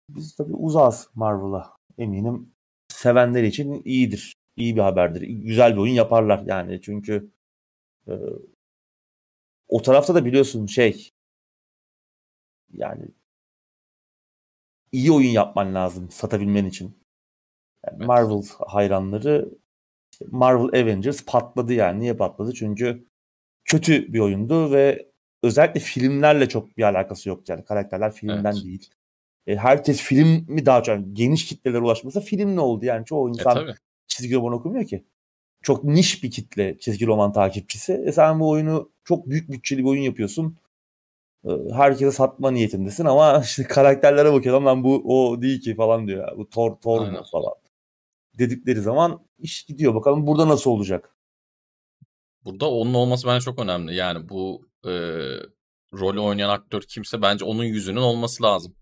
[0.09, 1.75] biz tabii uzağız Marvel'a.
[1.97, 2.53] Eminim
[2.87, 5.21] sevenler için iyidir iyi bir haberdir.
[5.21, 7.31] Güzel bir oyun yaparlar yani çünkü
[8.07, 8.13] e,
[9.67, 11.09] o tarafta da biliyorsun şey
[12.73, 13.05] yani
[14.91, 16.97] iyi oyun yapman lazım satabilmen için.
[17.87, 19.49] Yani Marvel hayranları
[20.27, 21.99] Marvel Avengers patladı yani.
[21.99, 22.53] Niye patladı?
[22.53, 23.07] Çünkü
[23.65, 25.11] kötü bir oyundu ve
[25.43, 28.63] özellikle filmlerle çok bir alakası yok yani karakterler filmden evet.
[28.63, 28.89] değil.
[29.47, 33.27] E, herkes film mi daha çok yani geniş kitlelere ulaşması film ne oldu yani çoğu
[33.27, 33.73] e, insan e,
[34.07, 35.05] çizgi roman okumuyor ki.
[35.65, 37.93] Çok niş bir kitle çizgi roman takipçisi.
[37.93, 40.57] E sen bu oyunu çok büyük bütçeli bir oyun yapıyorsun.
[41.45, 46.27] E, herkese satma niyetindesin ama işte karakterlere bakıyorum lan bu o değil ki falan diyor.
[46.27, 46.37] Ya.
[46.37, 47.53] Bu Thor Thor mu falan.
[48.39, 49.95] Dedikleri zaman iş gidiyor.
[49.95, 51.15] Bakalım burada nasıl olacak?
[52.43, 53.95] Burada onun olması bence çok önemli.
[53.95, 54.91] Yani bu e,
[55.93, 58.75] rolü oynayan aktör kimse bence onun yüzünün olması lazım.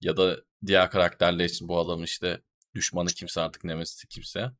[0.00, 2.40] Ya da diğer karakterler için bu adamın işte
[2.74, 4.50] düşmanı kimse artık nemesi kimse.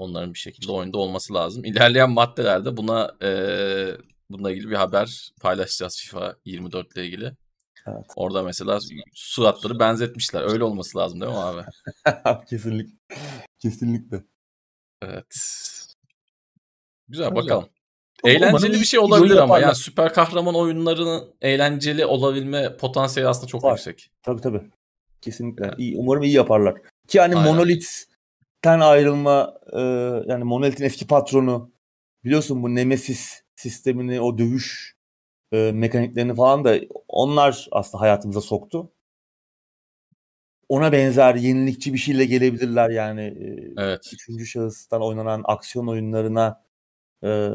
[0.00, 1.64] Onların bir şekilde oyunda olması lazım.
[1.64, 3.30] İlerleyen maddelerde buna e,
[4.30, 7.32] bununla ilgili bir haber paylaşacağız FIFA 24 ile ilgili.
[7.86, 8.04] Evet.
[8.16, 8.78] Orada mesela
[9.14, 10.42] suratları benzetmişler.
[10.42, 11.62] Öyle olması lazım değil mi abi?
[12.50, 12.94] Kesinlikle.
[13.58, 14.24] Kesinlikle.
[15.02, 15.36] Evet.
[17.08, 17.68] Güzel bakalım.
[18.24, 23.72] Eğlenceli bir şey olabilir ama yani süper kahraman oyunlarının eğlenceli olabilme potansiyeli aslında çok Var.
[23.72, 24.10] yüksek.
[24.22, 24.62] Tabii tabii.
[25.20, 25.64] Kesinlikle.
[25.64, 25.74] Yani.
[25.78, 26.74] İyi, umarım iyi yaparlar.
[27.08, 27.52] Ki hani Aynen.
[27.52, 28.09] Monolith'ten
[28.68, 29.80] ayrılma e,
[30.32, 31.72] yani Monolith'in eski patronu
[32.24, 34.96] biliyorsun bu Nemesis sistemini o dövüş
[35.52, 36.76] e, mekaniklerini falan da
[37.08, 38.92] onlar aslında hayatımıza soktu.
[40.68, 43.22] Ona benzer yenilikçi bir şeyle gelebilirler yani.
[43.22, 44.10] E, evet.
[44.12, 46.64] Üçüncü şahıstan oynanan aksiyon oyunlarına
[47.24, 47.48] e,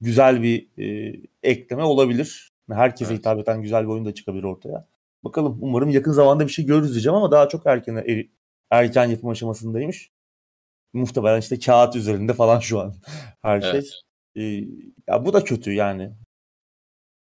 [0.00, 2.52] güzel bir e, ekleme olabilir.
[2.70, 3.18] Herkese evet.
[3.18, 4.88] hitap eden güzel bir oyun da çıkabilir ortaya.
[5.24, 8.26] Bakalım umarım yakın zamanda bir şey görürüz diyeceğim ama daha çok erken er,
[8.70, 10.13] erken yapım aşamasındaymış.
[10.94, 12.94] Muhtemelen işte kağıt üzerinde falan şu an
[13.42, 13.70] her şey.
[13.70, 14.00] Evet.
[14.36, 14.42] Ee,
[15.08, 16.12] ya bu da kötü yani.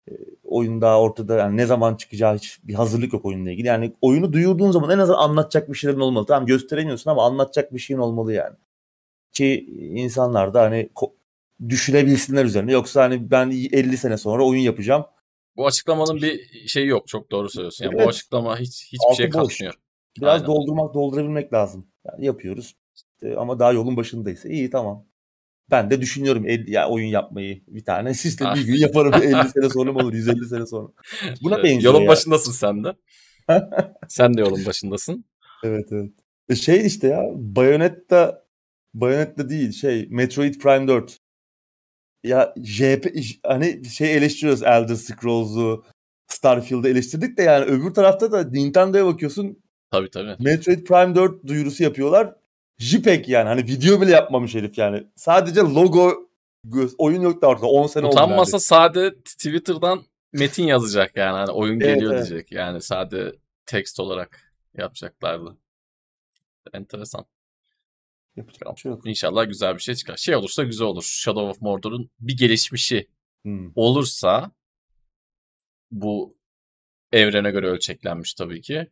[0.09, 0.13] Ee,
[0.43, 3.67] oyun daha ortada yani ne zaman çıkacağı hiç bir hazırlık yok oyunla ilgili.
[3.67, 6.25] Yani oyunu duyurduğun zaman en azından anlatacak bir şeylerin olmalı.
[6.25, 8.55] Tamam gösteremiyorsun ama anlatacak bir şeyin olmalı yani.
[9.31, 10.89] Ki insanlar da hani
[11.69, 12.71] düşünebilsinler üzerine.
[12.71, 15.05] Yoksa hani ben 50 sene sonra oyun yapacağım.
[15.57, 17.07] Bu açıklamanın bir şeyi yok.
[17.07, 17.85] Çok doğru söylüyorsun.
[17.85, 18.05] Yani evet.
[18.05, 19.73] Bu açıklama hiç hiçbir Altı şey katmıyor.
[20.17, 20.47] Biraz Aynen.
[20.47, 21.87] doldurmak, doldurabilmek lazım.
[22.05, 22.75] Yani yapıyoruz.
[23.15, 25.05] İşte ama daha yolun başındaysa iyi tamam.
[25.71, 28.11] Ben de düşünüyorum el, ya oyun yapmayı bir tane.
[28.11, 30.87] Işte bir gün yaparım 50 sene sonra mı olur 150 sene sonra.
[31.43, 32.09] Buna benziyor Yolun ya.
[32.09, 32.95] başındasın sen de.
[34.07, 35.25] sen de yolun başındasın.
[35.63, 36.11] Evet evet.
[36.49, 38.45] E şey işte ya Bayonetta
[38.93, 41.19] Bayonetta değil şey Metroid Prime 4
[42.23, 45.83] ya JP hani şey eleştiriyoruz Elder Scrolls'u
[46.27, 49.63] Starfield'ı eleştirdik de yani öbür tarafta da Nintendo'ya bakıyorsun.
[49.91, 50.35] Tabii tabii.
[50.39, 52.35] Metroid Prime 4 duyurusu yapıyorlar.
[52.77, 55.03] JPEG yani hani video bile yapmamış herif yani.
[55.15, 56.29] Sadece logo
[56.97, 58.13] oyun yoktu orada 10 sene oldu.
[58.15, 62.29] Utanmasa sade Twitter'dan metin yazacak yani hani oyun evet, geliyor evet.
[62.29, 62.51] diyecek.
[62.51, 63.35] Yani sade
[63.65, 65.57] text olarak yapacaklardı.
[66.73, 67.25] Enteresan.
[68.35, 69.01] Yapacak şey yok.
[69.05, 70.17] İnşallah güzel bir şey çıkar.
[70.17, 71.03] Şey olursa güzel olur.
[71.03, 73.07] Shadow of Mordor'un bir gelişmişi
[73.43, 73.71] hmm.
[73.75, 74.51] olursa
[75.91, 76.35] bu
[77.11, 78.91] evrene göre ölçeklenmiş tabii ki.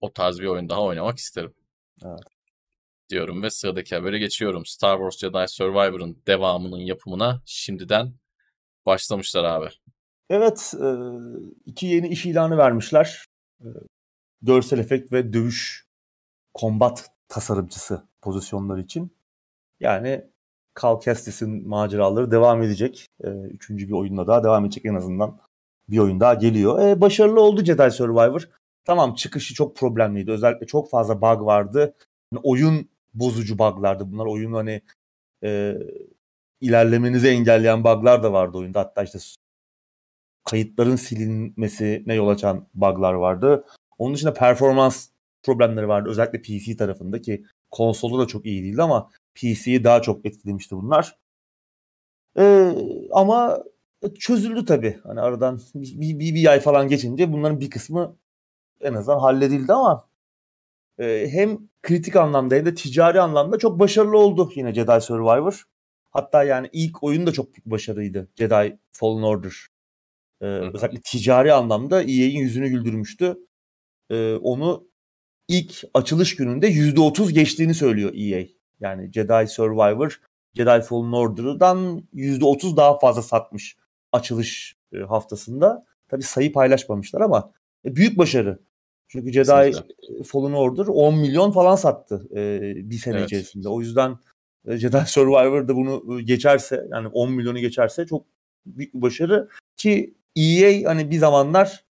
[0.00, 1.54] O tarz bir oyun daha oynamak isterim.
[2.04, 2.33] Evet.
[3.14, 4.66] Diyorum ve sıradaki habere geçiyorum.
[4.66, 8.12] Star Wars Jedi Survivor'ın devamının yapımına şimdiden
[8.86, 9.68] başlamışlar abi.
[10.30, 10.74] Evet,
[11.66, 13.24] iki yeni iş ilanı vermişler.
[14.42, 15.86] Görsel efekt ve dövüş
[16.54, 19.16] kombat tasarımcısı pozisyonlar için.
[19.80, 20.24] Yani
[20.80, 23.06] Cal Kestis'in maceraları devam edecek.
[23.24, 25.40] E, üçüncü bir oyunla daha devam edecek en azından.
[25.88, 26.82] Bir oyun daha geliyor.
[26.82, 28.48] E, başarılı oldu Jedi Survivor.
[28.84, 30.30] Tamam çıkışı çok problemliydi.
[30.30, 31.94] Özellikle çok fazla bug vardı.
[32.32, 34.12] Yani oyun bozucu buglardı.
[34.12, 34.82] Bunlar oyun hani
[35.44, 35.74] e,
[36.60, 38.80] ilerlemenizi engelleyen buglar da vardı oyunda.
[38.80, 39.18] Hatta işte
[40.44, 43.64] kayıtların silinmesine yol açan buglar vardı.
[43.98, 45.08] Onun dışında performans
[45.42, 46.10] problemleri vardı.
[46.10, 51.18] Özellikle PC tarafında ki konsolda da çok iyi değildi ama PC'yi daha çok etkilemişti bunlar.
[52.38, 52.74] Ee,
[53.12, 53.64] ama
[54.18, 55.00] çözüldü tabii.
[55.04, 58.16] Hani aradan bir, bir, bir ay falan geçince bunların bir kısmı
[58.80, 60.08] en azından halledildi ama
[60.98, 65.64] e, hem kritik anlamda hem de ticari anlamda çok başarılı oldu yine Jedi Survivor.
[66.10, 68.28] Hatta yani ilk oyun da çok başarıydı.
[68.38, 69.54] Jedi Fallen Order.
[70.40, 73.38] Ee, özellikle ticari anlamda EA'in yüzünü güldürmüştü.
[74.10, 74.88] Ee, onu
[75.48, 78.44] ilk açılış gününde %30 geçtiğini söylüyor EA.
[78.80, 80.20] Yani Jedi Survivor,
[80.54, 83.76] Jedi Fallen Order'dan %30 daha fazla satmış
[84.12, 85.84] açılış e, haftasında.
[86.08, 87.52] Tabi sayı paylaşmamışlar ama
[87.84, 88.58] e, büyük başarı.
[89.08, 90.24] Çünkü Jedi Kesinlikle.
[90.24, 93.26] Fallen Order 10 milyon falan sattı e, bir sene evet.
[93.26, 93.68] içerisinde.
[93.68, 94.16] O yüzden
[94.68, 98.26] Jedi Survivor da bunu geçerse yani 10 milyonu geçerse çok
[98.66, 101.84] büyük bir başarı ki EA hani bir zamanlar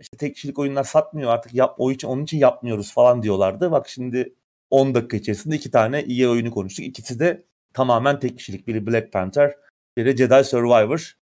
[0.00, 3.70] işte tek kişilik oyunlar satmıyor artık yap o için onun için yapmıyoruz falan diyorlardı.
[3.70, 4.34] Bak şimdi
[4.70, 6.86] 10 dakika içerisinde iki tane iyi oyunu konuştuk.
[6.86, 8.66] İkisi de tamamen tek kişilik.
[8.66, 9.56] Biri Black Panther,
[9.96, 11.12] biri Jedi Survivor.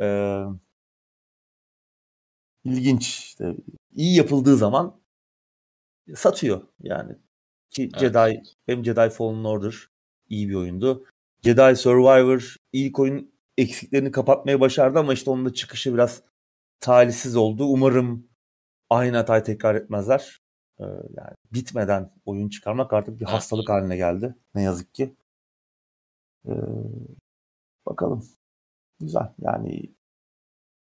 [0.00, 0.42] Ee,
[2.64, 3.08] ilginç.
[3.08, 3.54] İşte,
[3.98, 5.00] iyi yapıldığı zaman
[6.14, 7.12] satıyor yani.
[7.70, 8.00] Ki evet.
[8.00, 9.74] Jedi hem Jedi Fallen Order
[10.28, 11.06] iyi bir oyundu.
[11.44, 16.22] Jedi Survivor ilk oyun eksiklerini kapatmaya başardı ama işte onun da çıkışı biraz
[16.80, 17.64] talihsiz oldu.
[17.64, 18.28] Umarım
[18.90, 20.40] aynı hatayı tekrar etmezler.
[20.80, 24.34] Ee, yani bitmeden oyun çıkarmak artık bir hastalık haline geldi.
[24.54, 25.14] Ne yazık ki.
[26.48, 26.52] Ee,
[27.86, 28.28] bakalım.
[29.00, 29.34] Güzel.
[29.38, 29.82] Yani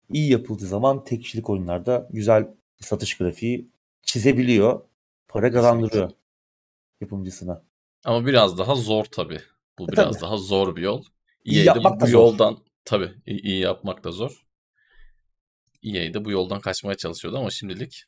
[0.09, 2.47] iyi yapıldığı zaman tek kişilik oyunlarda güzel
[2.79, 3.69] satış grafiği
[4.03, 4.81] çizebiliyor.
[5.27, 6.11] Para kazandırıyor
[7.01, 7.63] yapımcısına.
[8.05, 9.41] Ama biraz daha zor tabii.
[9.79, 10.21] Bu e, biraz tabii.
[10.21, 11.03] daha zor bir yol.
[11.45, 12.61] İyi yapmak bu da yoldan zor.
[12.85, 14.45] tabii iyi, iyi yapmak da zor.
[15.83, 18.03] EA de bu yoldan kaçmaya çalışıyordu ama şimdilik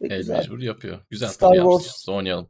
[0.00, 1.00] e, el mecbur yapıyor.
[1.10, 2.48] Güzel Star Wars oynayalım.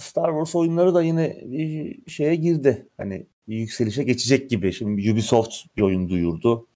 [0.00, 2.88] Star Wars oyunları da yine bir şeye girdi.
[2.96, 4.72] Hani yükselişe geçecek gibi.
[4.72, 6.68] Şimdi Ubisoft bir oyun duyurdu.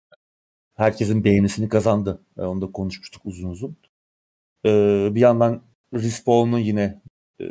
[0.74, 2.22] Herkesin beğenisini kazandı.
[2.38, 3.76] Onu da konuşmuştuk uzun uzun.
[4.66, 5.62] Ee, bir yandan
[5.94, 7.02] Respawn'un yine
[7.40, 7.44] e,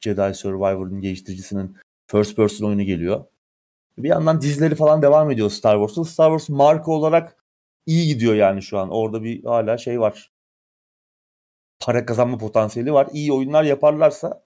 [0.00, 1.76] Jedi Survivor'ın geliştiricisinin
[2.06, 3.24] first person oyunu geliyor.
[3.98, 6.04] Bir yandan dizileri falan devam ediyor Star Wars'ta.
[6.04, 7.36] Star Wars marka olarak
[7.86, 8.90] iyi gidiyor yani şu an.
[8.90, 10.32] Orada bir hala şey var.
[11.80, 13.08] Para kazanma potansiyeli var.
[13.12, 14.44] İyi oyunlar yaparlarsa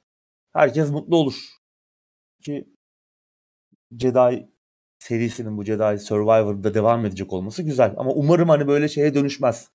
[0.52, 1.34] herkes mutlu olur.
[2.42, 2.68] Ki
[3.98, 4.48] Jedi
[5.06, 7.94] serisinin bu Jedi Survivor'da devam edecek olması güzel.
[7.96, 9.70] Ama umarım hani böyle şeye dönüşmez.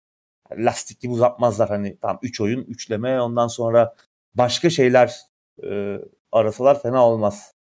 [0.57, 3.95] Lastik gibi uzatmazlar hani tam 3 oyun, üçleme ondan sonra
[4.35, 5.15] başka şeyler
[5.63, 5.97] e,
[6.31, 7.55] arasalar fena olmaz.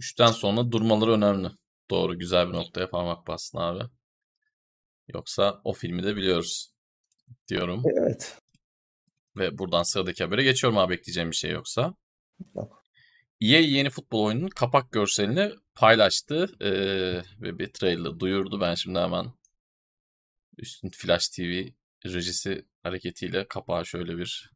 [0.00, 1.48] Üçten sonra durmaları önemli.
[1.90, 3.84] Doğru güzel bir noktaya parmak bastın abi.
[5.14, 6.72] Yoksa o filmi de biliyoruz
[7.48, 7.82] diyorum.
[7.86, 8.38] Evet.
[9.36, 11.94] Ve buradan sıradaki habere geçiyorum abi bekleyeceğim bir şey yoksa.
[12.54, 12.79] Yok.
[13.40, 18.60] EA yeni futbol oyununun kapak görselini paylaştı ee, ve bir trailer duyurdu.
[18.60, 19.32] Ben şimdi hemen
[20.58, 21.68] üstün Flash TV
[22.06, 24.52] rejisi hareketiyle kapağı şöyle bir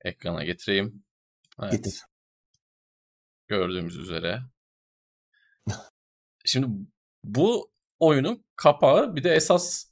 [0.00, 1.04] ekrana getireyim.
[1.62, 1.72] Evet.
[1.72, 2.02] Getir.
[3.48, 4.42] Gördüğümüz üzere.
[6.44, 6.66] Şimdi
[7.24, 9.86] bu oyunun kapağı bir de esas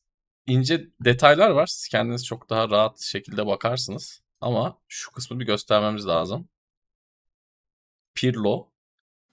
[0.46, 1.66] ince detaylar var.
[1.66, 4.22] Siz kendiniz çok daha rahat şekilde bakarsınız.
[4.40, 6.48] Ama şu kısmı bir göstermemiz lazım.
[8.18, 8.68] Pirlo.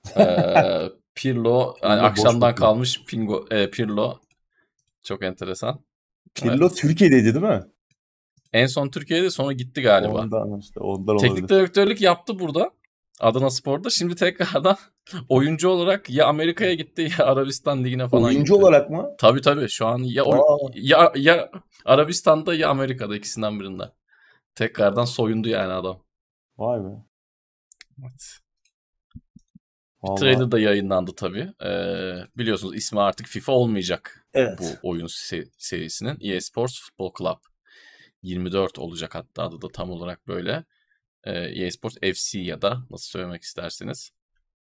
[0.17, 4.19] ee, Pirlo yani akşamdan kalmış Pingo, e, Pirlo.
[5.03, 5.79] Çok enteresan.
[6.35, 6.77] Pirlo evet.
[6.77, 7.63] Türkiye'deydi değil mi?
[8.53, 10.21] En son Türkiye'de sonra gitti galiba.
[10.21, 11.49] Ondan işte ondan Teknik olabilir.
[11.49, 12.71] direktörlük yaptı burada.
[13.19, 13.89] Adana Spor'da.
[13.89, 14.77] Şimdi tekrardan
[15.29, 18.53] oyuncu olarak ya Amerika'ya gitti ya Arabistan ligine falan oyuncu gitti.
[18.53, 19.09] olarak mı?
[19.17, 19.69] Tabii tabii.
[19.69, 20.23] Şu an ya,
[20.73, 21.51] ya ya
[21.85, 23.83] Arabistan'da ya Amerika'da ikisinden birinde.
[24.55, 26.01] Tekrardan soyundu yani adam.
[26.57, 26.89] Vay be.
[28.01, 28.44] Evet.
[30.07, 30.19] Vallahi.
[30.19, 31.53] Trailer da yayınlandı tabii.
[31.63, 34.27] Ee, biliyorsunuz ismi artık FIFA olmayacak.
[34.33, 34.59] Evet.
[34.59, 35.07] Bu oyun
[35.57, 36.17] serisinin.
[36.21, 37.39] EA Sports Football Club
[38.21, 40.63] 24 olacak hatta adı da tam olarak böyle.
[41.23, 44.11] Ee, EA Sports FC ya da nasıl söylemek isterseniz.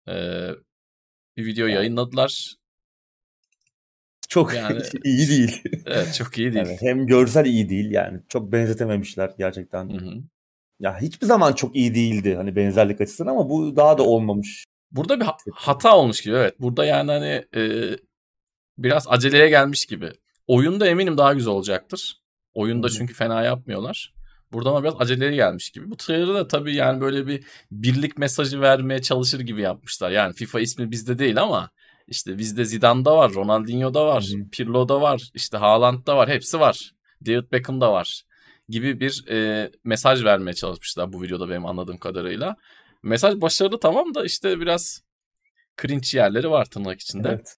[0.08, 0.48] Ee,
[1.36, 2.54] bir video yayınladılar.
[4.28, 5.62] Çok yani, iyi değil.
[5.86, 6.66] Evet çok iyi değil.
[6.66, 8.20] Yani hem görsel iyi değil yani.
[8.28, 9.88] Çok benzetememişler gerçekten.
[9.88, 10.22] Hı hı.
[10.80, 14.64] Ya hiçbir zaman çok iyi değildi hani benzerlik açısından ama bu daha da olmamış.
[14.94, 16.54] Burada bir hata olmuş gibi evet.
[16.60, 17.90] Burada yani hani e,
[18.78, 20.12] biraz aceleye gelmiş gibi.
[20.46, 22.20] Oyunda eminim daha güzel olacaktır.
[22.54, 24.14] Oyunda çünkü fena yapmıyorlar.
[24.52, 25.90] Burada ama biraz aceleye gelmiş gibi.
[25.90, 30.10] Bu trailer'ı da tabii yani böyle bir birlik mesajı vermeye çalışır gibi yapmışlar.
[30.10, 31.70] Yani FIFA ismi bizde değil ama
[32.08, 34.50] işte bizde Zidane'da var, Ronaldinho'da var, Hı-hı.
[34.52, 36.92] Pirlo'da var, işte Haaland'da var, hepsi var.
[37.26, 38.22] David Beckham'da var
[38.68, 42.56] gibi bir e, mesaj vermeye çalışmışlar bu videoda benim anladığım kadarıyla.
[43.04, 45.02] Mesaj başarılı tamam da işte biraz
[45.82, 47.28] cringe yerleri var tırnak içinde.
[47.28, 47.56] Evet.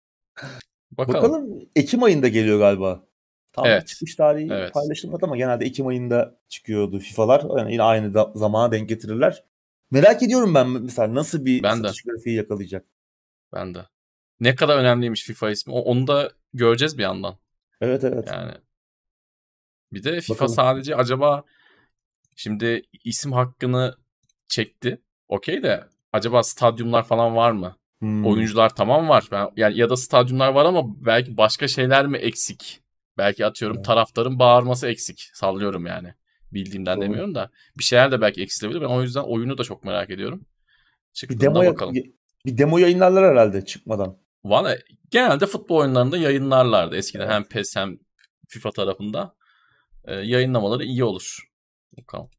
[0.91, 1.23] Bakalım.
[1.23, 3.07] Bakalım Ekim ayında geliyor galiba.
[3.53, 3.87] Tam evet.
[3.87, 4.73] çıkış tarihi evet.
[4.73, 7.59] paylaşılmadı ama genelde Ekim ayında çıkıyordu FIFA'lar.
[7.59, 9.45] Yani yine aynı da, zamana denk getirirler.
[9.91, 12.11] Merak ediyorum ben mesela nasıl bir ben satış de.
[12.11, 12.87] grafiği yakalayacak.
[13.53, 13.87] Ben de.
[14.41, 15.73] Ne kadar önemliymiş FIFA ismi.
[15.73, 17.39] Onu da göreceğiz bir yandan.
[17.81, 18.29] Evet evet.
[18.33, 18.53] Yani
[19.93, 20.55] bir de FIFA Bakalım.
[20.55, 21.45] sadece acaba
[22.37, 23.97] şimdi isim hakkını
[24.49, 25.01] çekti.
[25.29, 27.77] Okey de acaba stadyumlar falan var mı?
[27.99, 28.27] Hmm.
[28.27, 29.29] Oyuncular tamam var.
[29.33, 32.81] Ben, yani ya da stadyumlar var ama belki başka şeyler mi eksik?
[33.19, 33.83] Belki atıyorum hmm.
[33.83, 35.31] taraftarın bağırması eksik.
[35.35, 36.15] Sallıyorum yani.
[36.53, 37.05] Bildiğimden Doğru.
[37.05, 37.51] demiyorum da.
[37.79, 38.81] Bir şeyler de belki eksilebilir.
[38.81, 40.47] Ben o yüzden oyunu da çok merak ediyorum.
[41.13, 41.95] Çıktığında bir demo, bakalım.
[42.47, 44.19] Bir demo yayınlarlar herhalde çıkmadan.
[44.45, 44.77] Valla
[45.11, 46.97] genelde futbol oyunlarında yayınlarlardı.
[46.97, 47.35] Eskiden evet.
[47.35, 47.99] hem PES hem
[48.49, 49.35] FIFA tarafında.
[50.05, 51.49] E, yayınlamaları iyi olur.
[51.99, 52.31] Bakalım.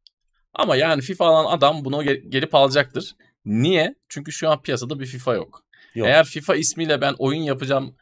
[0.57, 3.15] Ama yani FIFA alan adam bunu gelip alacaktır.
[3.45, 3.95] Niye?
[4.09, 5.65] Çünkü şu an piyasada bir FIFA yok.
[5.95, 6.07] yok.
[6.07, 7.95] Eğer FIFA ismiyle ben oyun yapacağım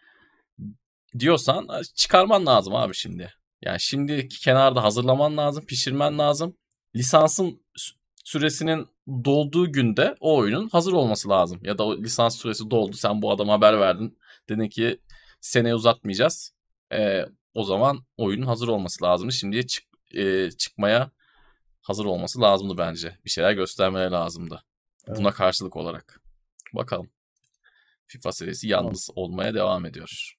[1.20, 3.34] diyorsan çıkarman lazım abi şimdi.
[3.62, 6.58] Yani şimdi kenarda hazırlaman lazım, pişirmen lazım.
[6.96, 7.62] Lisansın
[8.24, 11.60] süresinin dolduğu günde o oyunun hazır olması lazım.
[11.64, 14.18] Ya da o lisans süresi doldu sen bu adama haber verdin.
[14.50, 15.00] Dedin ki
[15.42, 16.54] seneye uzatmayacağız.
[16.94, 19.32] Ee, o zaman oyunun hazır olması lazım.
[19.32, 21.12] Şimdiye çık, e, çıkmaya
[21.86, 23.18] hazır olması lazımdı bence.
[23.26, 24.64] Bir şeyler göstermeleri lazımdı.
[25.08, 25.18] Evet.
[25.20, 26.22] Buna karşılık olarak.
[26.74, 27.10] Bakalım.
[28.08, 30.36] FIFA serisi yalnız olmaya devam ediyor.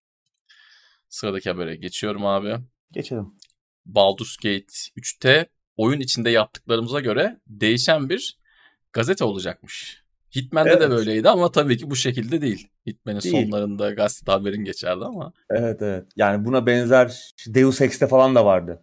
[1.09, 2.57] Sıradaki habere geçiyorum abi.
[2.93, 3.35] Geçelim.
[3.87, 8.39] Baldur's Gate 3'te oyun içinde yaptıklarımıza göre değişen bir
[8.93, 10.03] gazete olacakmış.
[10.37, 10.83] Hitman'de evet.
[10.83, 12.69] de böyleydi ama tabii ki bu şekilde değil.
[12.87, 13.45] Hitman'in değil.
[13.45, 15.33] sonlarında gazete haberin geçerdi ama.
[15.51, 16.07] Evet evet.
[16.17, 18.83] Yani buna benzer Deus Ex'te falan da vardı.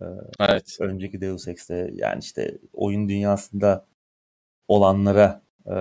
[0.00, 0.04] Ee,
[0.40, 0.76] evet.
[0.80, 3.86] Önceki Deus Ex'te yani işte oyun dünyasında
[4.68, 5.76] olanlara e,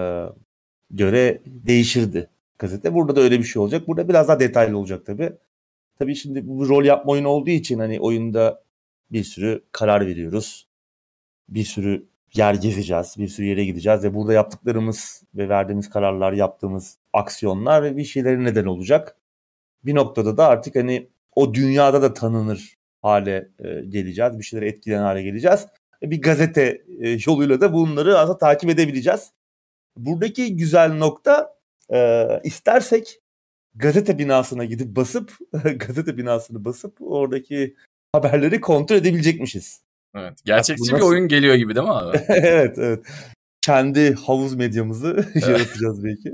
[0.91, 2.93] göre değişirdi gazete.
[2.93, 3.87] Burada da öyle bir şey olacak.
[3.87, 5.33] Burada biraz daha detaylı olacak tabii.
[5.99, 8.63] Tabii şimdi bu rol yapma oyunu olduğu için hani oyunda
[9.11, 10.67] bir sürü karar veriyoruz.
[11.49, 16.97] Bir sürü yer gezeceğiz, bir sürü yere gideceğiz ve burada yaptıklarımız ve verdiğimiz kararlar, yaptığımız
[17.13, 19.17] aksiyonlar ve bir şeylerin neden olacak.
[19.85, 25.01] Bir noktada da artık hani o dünyada da tanınır hale e, geleceğiz, bir şeylere etkilen
[25.01, 25.67] hale geleceğiz.
[26.03, 29.31] E, bir gazete e, yoluyla da bunları aslında takip edebileceğiz.
[29.97, 31.55] Buradaki güzel nokta
[31.93, 33.19] e, istersek
[33.75, 35.37] gazete binasına gidip basıp
[35.75, 37.75] gazete binasını basıp oradaki
[38.13, 39.81] haberleri kontrol edebilecekmişiz.
[40.15, 40.39] Evet.
[40.45, 40.95] Gerçekçi nasıl...
[40.95, 42.17] bir oyun geliyor gibi değil mi abi?
[42.27, 43.05] evet, evet.
[43.61, 46.33] Kendi havuz medyamızı yaratacağız belki.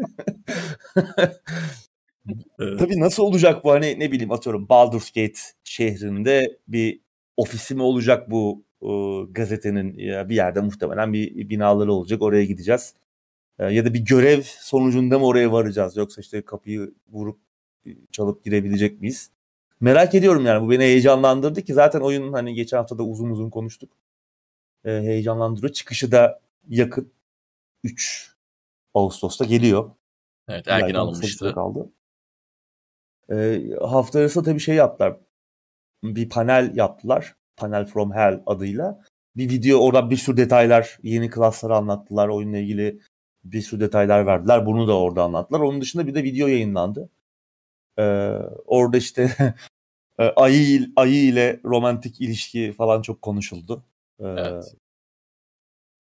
[2.59, 2.79] Evet.
[2.79, 6.99] Tabii nasıl olacak bu hani ne bileyim atıyorum Baldur's Gate şehrinde bir
[7.37, 12.93] ofisi mi olacak bu o, gazetenin ya bir yerde muhtemelen bir binaları olacak oraya gideceğiz.
[13.59, 17.39] E, ya da bir görev sonucunda mı oraya varacağız yoksa işte kapıyı vurup
[18.11, 19.31] çalıp girebilecek miyiz?
[19.81, 23.49] Merak ediyorum yani bu beni heyecanlandırdı ki zaten oyun hani geçen hafta da uzun uzun
[23.49, 23.91] konuştuk.
[24.85, 25.73] E, heyecanlandırıyor.
[25.73, 26.39] Çıkışı da
[26.69, 27.11] yakın.
[27.83, 28.35] 3
[28.93, 29.91] Ağustos'ta geliyor.
[30.47, 31.53] Evet erken alınmıştı.
[31.53, 31.89] Kaldı.
[33.31, 35.17] E, hafta arası tabii şey yaptılar.
[36.03, 37.35] Bir panel yaptılar.
[37.57, 39.01] Panel from Hell adıyla.
[39.35, 42.27] Bir video orada bir sürü detaylar, yeni klasları anlattılar.
[42.27, 42.99] Oyunla ilgili
[43.43, 44.65] bir sürü detaylar verdiler.
[44.65, 45.59] Bunu da orada anlattılar.
[45.59, 47.09] Onun dışında bir de video yayınlandı.
[47.99, 48.03] Ee,
[48.65, 49.31] orada işte
[50.19, 53.83] e, ayı, ayı ile romantik ilişki falan çok konuşuldu.
[54.19, 54.75] Ee, evet.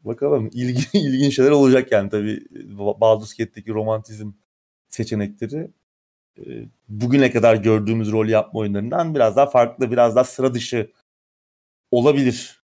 [0.01, 2.45] Bakalım ilgi, ilginç şeyler olacak yani tabii
[2.77, 4.31] Baldur's Gate'deki romantizm
[4.89, 5.71] seçenekleri
[6.89, 10.91] bugüne kadar gördüğümüz rol yapma oyunlarından biraz daha farklı, biraz daha sıra dışı
[11.91, 12.63] olabilir.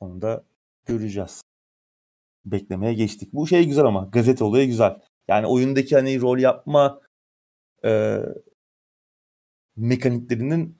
[0.00, 0.44] Onu da
[0.86, 1.42] göreceğiz.
[2.44, 3.32] Beklemeye geçtik.
[3.32, 5.00] Bu şey güzel ama gazete olayı güzel.
[5.28, 7.00] Yani oyundaki hani rol yapma
[7.84, 8.18] e,
[9.76, 10.78] mekaniklerinin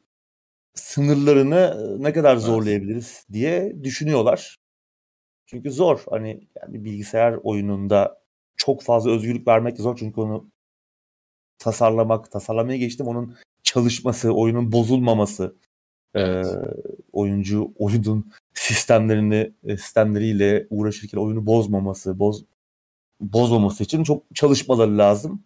[0.75, 4.57] sınırlarını ne kadar zorlayabiliriz diye düşünüyorlar.
[5.47, 6.05] Çünkü zor.
[6.11, 8.23] Hani yani bilgisayar oyununda
[8.57, 10.51] çok fazla özgürlük vermek zor çünkü onu
[11.59, 15.57] tasarlamak, tasarlamaya geçtim onun çalışması, oyunun bozulmaması,
[16.15, 16.47] evet.
[16.47, 16.59] e,
[17.13, 22.45] oyuncu oyunun sistemlerini sistemleriyle uğraşırken oyunu bozmaması, boz
[23.21, 25.45] bozmaması için çok çalışmaları lazım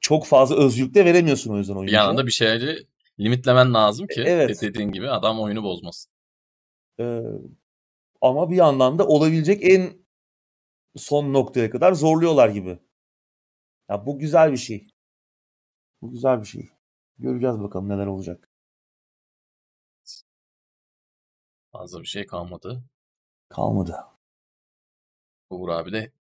[0.00, 2.00] çok fazla özgürlük de veremiyorsun o yüzden oyuncuya.
[2.00, 2.86] Bir yandan bir şeyleri
[3.20, 4.62] limitlemen lazım ki evet.
[4.62, 6.12] dediğin gibi adam oyunu bozmasın.
[7.00, 7.22] Ee,
[8.20, 9.92] ama bir yandan da olabilecek en
[10.96, 12.78] son noktaya kadar zorluyorlar gibi.
[13.90, 14.89] Ya bu güzel bir şey.
[16.02, 16.68] Bu güzel bir şey.
[17.18, 18.48] Göreceğiz bakalım neler olacak.
[21.72, 22.84] Fazla bir şey kalmadı.
[23.48, 23.96] Kalmadı.
[25.50, 26.12] Uğur abi de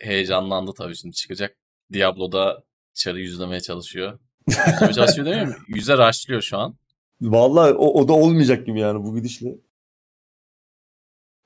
[0.00, 1.56] heyecanlandı tabii şimdi çıkacak.
[1.92, 4.18] Diablo'da Çar'ı yüzlemeye çalışıyor.
[4.48, 5.56] Yüzlemeye çalışıyor değil mi?
[5.68, 6.76] Yüze raşlıyor şu an.
[7.20, 9.58] Vallahi o, o da olmayacak gibi yani bu gidişle.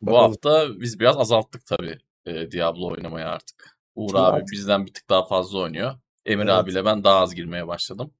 [0.00, 0.30] Bu Bakalım.
[0.30, 3.78] hafta biz biraz azalttık tabii e, Diablo oynamayı artık.
[3.94, 4.52] Uğur Çok abi artık.
[4.52, 5.98] bizden bir tık daha fazla oynuyor.
[6.26, 6.54] Emir evet.
[6.54, 8.14] abiyle ben daha az girmeye başladım.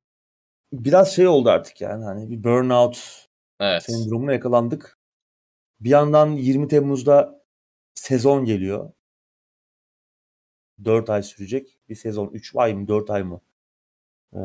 [0.73, 3.29] Biraz şey oldu artık yani hani bir burnout
[3.61, 3.83] evet.
[3.83, 4.99] sendromuna yakalandık.
[5.81, 7.43] Bir yandan 20 Temmuz'da
[7.95, 8.93] sezon geliyor.
[10.85, 12.29] 4 ay sürecek bir sezon.
[12.29, 13.41] 3 ay mı 4 ay mı?
[14.35, 14.39] Ee,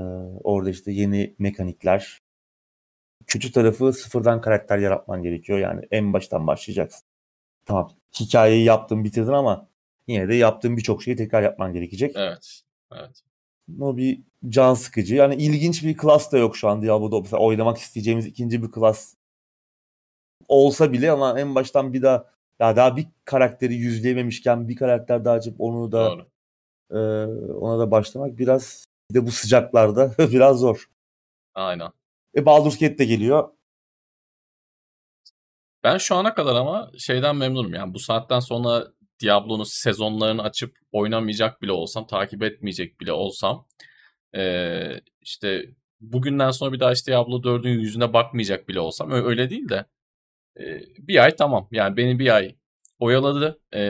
[0.43, 2.21] orada işte yeni mekanikler.
[3.27, 5.59] Kötü tarafı sıfırdan karakter yaratman gerekiyor.
[5.59, 7.07] Yani en baştan başlayacaksın.
[7.65, 9.69] Tamam hikayeyi yaptın bitirdin ama
[10.07, 12.15] yine de yaptığın birçok şeyi tekrar yapman gerekecek.
[12.15, 12.61] Evet.
[12.93, 13.26] Evet.
[13.81, 15.15] O bir can sıkıcı.
[15.15, 17.21] Yani ilginç bir klas da yok şu an Diablo'da.
[17.21, 19.13] Mesela oynamak isteyeceğimiz ikinci bir klas
[20.47, 22.25] olsa bile ama en baştan bir daha
[22.59, 26.25] ya daha bir karakteri yüzleyememişken bir karakter daha açıp onu da
[26.91, 26.97] e,
[27.53, 30.89] ona da başlamak biraz bir de bu sıcaklarda biraz zor.
[31.55, 31.91] Aynen.
[32.35, 33.49] E Baldur's Gate de geliyor.
[35.83, 37.73] Ben şu ana kadar ama şeyden memnunum.
[37.73, 38.87] Yani bu saatten sonra
[39.21, 43.67] Diablo'nun sezonlarını açıp oynamayacak bile olsam, takip etmeyecek bile olsam
[44.35, 45.65] ee, işte
[46.01, 49.85] bugünden sonra bir daha işte Diablo 4'ün yüzüne bakmayacak bile olsam öyle değil de
[50.59, 51.67] e, bir ay tamam.
[51.71, 52.55] Yani beni bir ay
[52.99, 53.59] oyaladı.
[53.75, 53.81] E,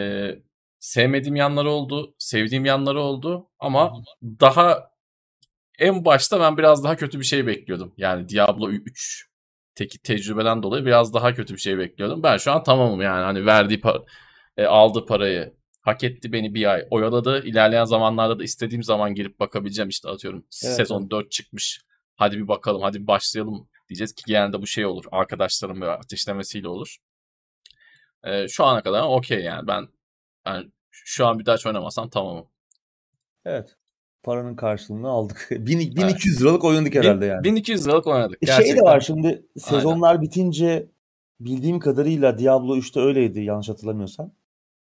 [0.80, 4.92] sevmediğim yanları oldu, sevdiğim yanları oldu ama daha
[5.80, 7.94] en başta ben biraz daha kötü bir şey bekliyordum.
[7.98, 9.28] Yani Diablo 3
[9.76, 12.24] teki tecrübeden dolayı biraz daha kötü bir şey bekliyordum.
[12.24, 14.04] Ben şu an tamamım yani hani verdiği para,
[14.58, 17.44] e, aldığı parayı hak etti beni bir ay oyaladı.
[17.46, 21.12] İlerleyen zamanlarda da istediğim zaman girip bakabileceğim işte atıyorum evet, sezon evet.
[21.12, 21.82] 4 çıkmış.
[22.16, 25.06] Hadi bir bakalım hadi bir başlayalım diyeceğiz ki genelde bu şey olur.
[25.12, 26.98] Arkadaşlarım ve ateşlemesiyle olur.
[28.24, 29.88] E, şu ana kadar okey yani ben
[30.46, 32.48] ben şu an bir daha hiç oynamasam tamamım.
[33.46, 33.76] Evet.
[34.24, 35.48] Paranın karşılığını aldık.
[35.52, 36.42] 1200 evet.
[36.42, 37.44] liralık oynadık herhalde yani.
[37.44, 38.42] 1200 liralık oynadık.
[38.42, 38.66] Gerçekten.
[38.66, 40.22] Şey de var şimdi sezonlar Aynen.
[40.22, 40.88] bitince
[41.40, 44.32] bildiğim kadarıyla Diablo 3'te öyleydi yanlış hatırlamıyorsam.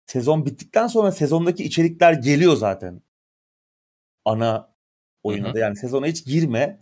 [0.08, 3.02] Sezon bittikten sonra sezondaki içerikler geliyor zaten.
[4.26, 4.74] Ana
[5.24, 6.80] oyuna da yani sezona hiç girme.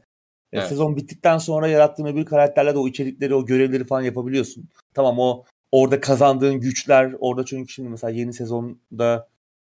[0.53, 0.67] Evet.
[0.67, 4.69] Sezon bittikten sonra yarattığın öbür karakterle de o içerikleri, o görevleri falan yapabiliyorsun.
[4.93, 9.29] Tamam o orada kazandığın güçler, orada çünkü şimdi mesela yeni sezonda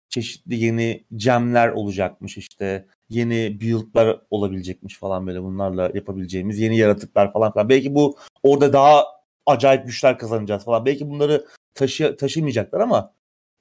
[0.09, 2.85] çeşitli yeni gemler olacakmış işte.
[3.09, 7.69] Yeni build'lar olabilecekmiş falan böyle bunlarla yapabileceğimiz yeni yaratıklar falan filan.
[7.69, 9.03] Belki bu orada daha
[9.45, 10.85] acayip güçler kazanacağız falan.
[10.85, 13.14] Belki bunları taşı taşımayacaklar ama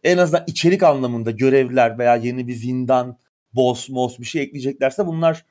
[0.05, 3.19] en azından içerik anlamında görevler veya yeni bir zindan,
[3.53, 5.45] boss, boss bir şey ekleyeceklerse bunlar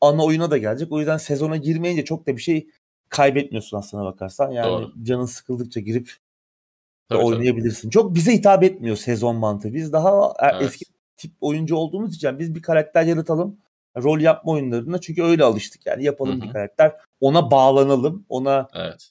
[0.00, 0.92] ana oyuna da gelecek.
[0.92, 2.68] O yüzden sezona girmeyince çok da bir şey
[3.08, 4.50] kaybetmiyorsun aslına bakarsan.
[4.50, 4.92] Yani Doğru.
[5.02, 6.16] canın sıkıldıkça girip
[7.08, 7.82] tabii, oynayabilirsin.
[7.82, 7.92] Tabii.
[7.92, 9.74] Çok bize hitap etmiyor sezon mantığı.
[9.74, 10.62] Biz daha e, evet.
[10.62, 10.84] eski
[11.16, 13.58] tip oyuncu olduğumuz için biz bir karakter yaratalım.
[13.96, 16.04] Rol yapma oyunlarına çünkü öyle alıştık yani.
[16.04, 16.48] Yapalım Hı-hı.
[16.48, 16.96] bir karakter.
[17.20, 18.24] Ona bağlanalım.
[18.28, 19.10] Ona evet.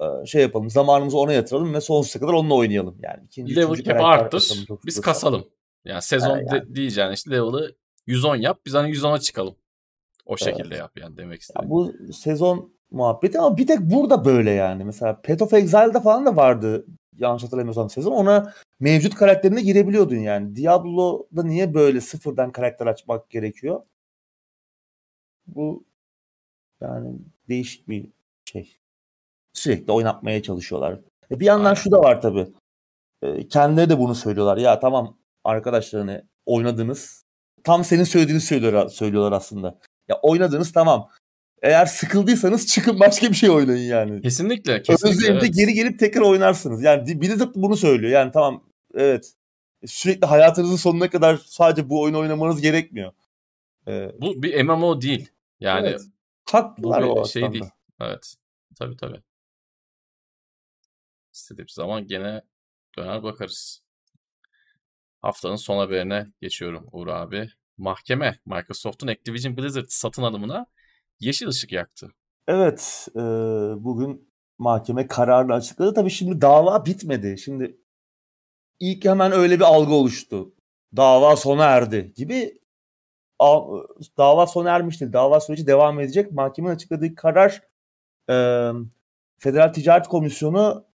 [0.00, 0.70] E, şey yapalım.
[0.70, 2.96] Zamanımızı ona yatıralım ve sonsuza kadar onunla oynayalım.
[3.02, 4.66] Yani ikinci, level cap arttır.
[4.86, 5.44] Biz kasalım.
[5.84, 6.50] Yani sezon yani.
[6.50, 7.76] De, diyeceğin işte level'ı
[8.06, 8.60] 110 yap.
[8.66, 9.56] Biz hani 110'a çıkalım.
[10.26, 10.78] O şekilde evet.
[10.78, 11.62] yap yani demek istedim.
[11.64, 14.84] Ya bu sezon muhabbeti ama bir tek burada böyle yani.
[14.84, 16.86] Mesela Path of Exile'da falan da vardı
[17.18, 18.12] yanlış hatırlamıyorsam sezon.
[18.12, 20.56] Ona mevcut karakterine girebiliyordun yani.
[20.56, 23.82] Diablo'da niye böyle sıfırdan karakter açmak gerekiyor?
[25.46, 25.84] Bu
[26.80, 28.06] yani değişik bir
[28.44, 28.76] şey.
[29.52, 31.00] Sürekli oynatmaya çalışıyorlar.
[31.30, 31.74] E bir yandan Aynen.
[31.74, 32.46] şu da var tabii.
[33.22, 34.56] E, kendileri de bunu söylüyorlar.
[34.56, 37.24] Ya tamam arkadaşlarını oynadınız.
[37.64, 39.78] Tam senin söylediğini söylüyorlar, söylüyorlar aslında.
[40.08, 41.08] Ya oynadınız tamam.
[41.62, 44.22] Eğer sıkıldıysanız çıkın başka bir şey oynayın yani.
[44.22, 44.82] Kesinlikle.
[44.82, 45.56] kesinlikle Özleyince evet.
[45.56, 46.82] geri gelip tekrar oynarsınız.
[46.82, 48.12] Yani Blizzard bunu söylüyor.
[48.12, 49.34] Yani tamam evet
[49.86, 53.12] sürekli hayatınızın sonuna kadar sadece bu oyunu oynamanız gerekmiyor.
[53.88, 55.28] Ee, bu bir MMO değil.
[55.60, 56.00] Yani evet.
[56.50, 57.52] Haklılar bu bir şey aslında.
[57.52, 57.70] değil.
[58.00, 58.34] Evet.
[58.78, 59.20] Tabii tabii.
[61.32, 62.42] İstediğimiz zaman gene
[62.98, 63.82] döner bakarız.
[65.22, 70.66] Haftanın son haberine geçiyorum Uğur abi mahkeme Microsoft'un Activision Blizzard satın alımına
[71.20, 72.08] yeşil ışık yaktı.
[72.48, 73.20] Evet, e,
[73.84, 75.94] bugün mahkeme kararını açıkladı.
[75.94, 77.38] Tabii şimdi dava bitmedi.
[77.38, 77.80] Şimdi
[78.80, 80.54] ilk hemen öyle bir algı oluştu.
[80.96, 82.60] Dava sona erdi gibi.
[84.18, 85.12] Dava sona ermiştir.
[85.12, 86.32] Dava süreci devam edecek.
[86.32, 87.62] Mahkemenin açıkladığı karar
[88.30, 88.34] e,
[89.38, 90.89] Federal Ticaret Komisyonu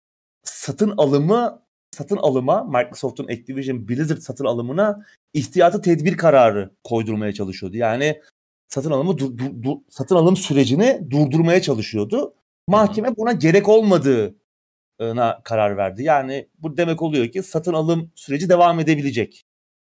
[0.43, 7.76] satın alımı satın alıma Microsoft'un Activision Blizzard satın alımına ihtiyatı tedbir kararı koydurmaya çalışıyordu.
[7.76, 8.20] Yani
[8.68, 12.34] satın alımı dur, dur, dur, satın alım sürecini durdurmaya çalışıyordu.
[12.68, 16.03] Mahkeme buna gerek olmadığına karar verdi.
[16.03, 19.45] Yani bu demek oluyor ki satın alım süreci devam edebilecek.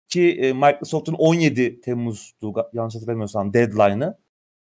[0.08, 4.18] Ki e, Microsoft'un 17 Temmuz'du yanlış hatırlamıyorsam deadline'ı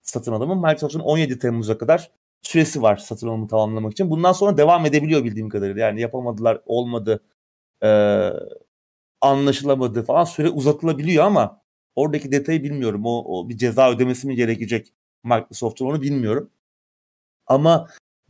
[0.02, 2.10] satın alımı Microsoft'un 17 Temmuz'a kadar
[2.42, 4.10] süresi var satın alımı tamamlamak için.
[4.10, 5.86] Bundan sonra devam edebiliyor bildiğim kadarıyla.
[5.86, 7.24] Yani yapamadılar, olmadı,
[7.84, 7.88] e,
[9.20, 11.62] anlaşılamadı falan süre uzatılabiliyor ama
[11.96, 13.02] oradaki detayı bilmiyorum.
[13.06, 14.92] O, o bir ceza ödemesi mi gerekecek
[15.24, 16.50] Microsoft'un onu bilmiyorum.
[17.46, 17.88] Ama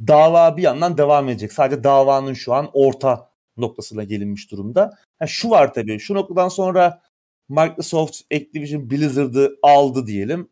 [0.08, 1.52] dava bir yandan devam edecek.
[1.52, 4.98] Sadece davanın şu an orta noktasına gelinmiş durumda.
[5.18, 6.00] Ha, şu var tabii.
[6.00, 7.02] Şu noktadan sonra
[7.48, 10.50] Microsoft Activision Blizzard'ı aldı diyelim.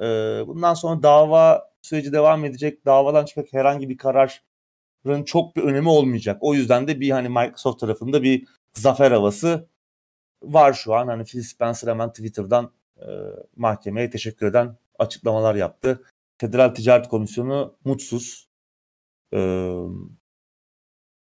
[0.00, 0.04] Ee,
[0.46, 2.86] bundan sonra dava süreci devam edecek.
[2.86, 6.38] Davadan çıkacak herhangi bir kararın çok bir önemi olmayacak.
[6.40, 9.68] O yüzden de bir hani Microsoft tarafında bir zafer havası
[10.42, 11.08] var şu an.
[11.08, 13.06] Hani Phil Spencer hemen Twitter'dan e,
[13.56, 16.02] mahkemeye teşekkür eden açıklamalar yaptı.
[16.38, 18.48] Federal Ticaret Komisyonu mutsuz.
[19.34, 19.72] E,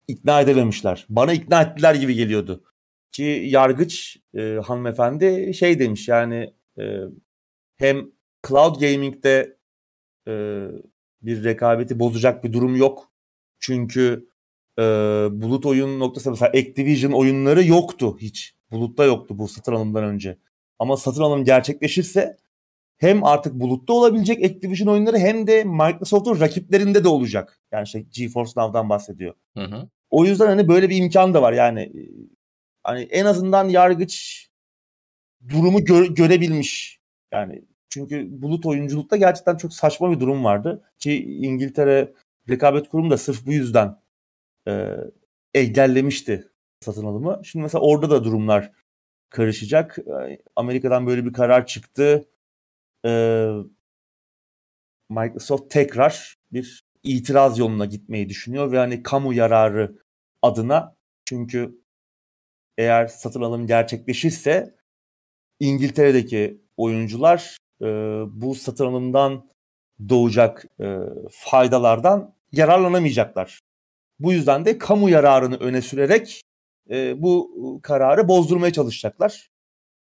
[0.08, 1.06] ikna edememişler.
[1.08, 2.64] Bana ikna ettiler gibi geliyordu.
[3.12, 7.00] Ki yargıç e, hanımefendi şey demiş yani e,
[7.76, 8.10] hem
[8.48, 9.57] cloud gaming'de
[10.28, 10.32] e,
[11.22, 13.12] bir rekabeti bozacak bir durum yok.
[13.60, 14.28] Çünkü
[14.78, 14.82] e,
[15.30, 18.54] bulut oyun noktası mesela Activision oyunları yoktu hiç.
[18.70, 20.38] Bulutta yoktu bu satın alımdan önce.
[20.78, 22.36] Ama satın alım gerçekleşirse
[22.96, 27.60] hem artık bulutta olabilecek Activision oyunları hem de Microsoft'un rakiplerinde de olacak.
[27.72, 29.34] Yani işte GeForce Now'dan bahsediyor.
[29.56, 29.88] Hı hı.
[30.10, 31.52] O yüzden hani böyle bir imkan da var.
[31.52, 31.92] Yani
[32.82, 34.46] hani en azından yargıç
[35.48, 37.00] durumu gö- görebilmiş.
[37.32, 42.14] Yani çünkü bulut oyunculukta gerçekten çok saçma bir durum vardı ki İngiltere
[42.48, 43.96] rekabet kurumu da sırf bu yüzden
[44.68, 44.94] e,
[45.54, 46.48] engellemişti
[46.80, 47.40] satın alımı.
[47.44, 48.72] Şimdi mesela orada da durumlar
[49.30, 49.98] karışacak.
[50.56, 52.28] Amerika'dan böyle bir karar çıktı.
[53.06, 53.50] Ee,
[55.10, 59.98] Microsoft tekrar bir itiraz yoluna gitmeyi düşünüyor ve hani kamu yararı
[60.42, 61.82] adına çünkü
[62.78, 64.76] eğer satın alım gerçekleşirse
[65.60, 67.86] İngiltere'deki oyuncular e,
[68.28, 69.48] bu satın alımdan
[70.08, 70.98] doğacak e,
[71.30, 73.60] faydalardan yararlanamayacaklar.
[74.18, 76.42] Bu yüzden de kamu yararını öne sürerek
[76.90, 77.50] e, bu
[77.82, 79.50] kararı bozdurmaya çalışacaklar.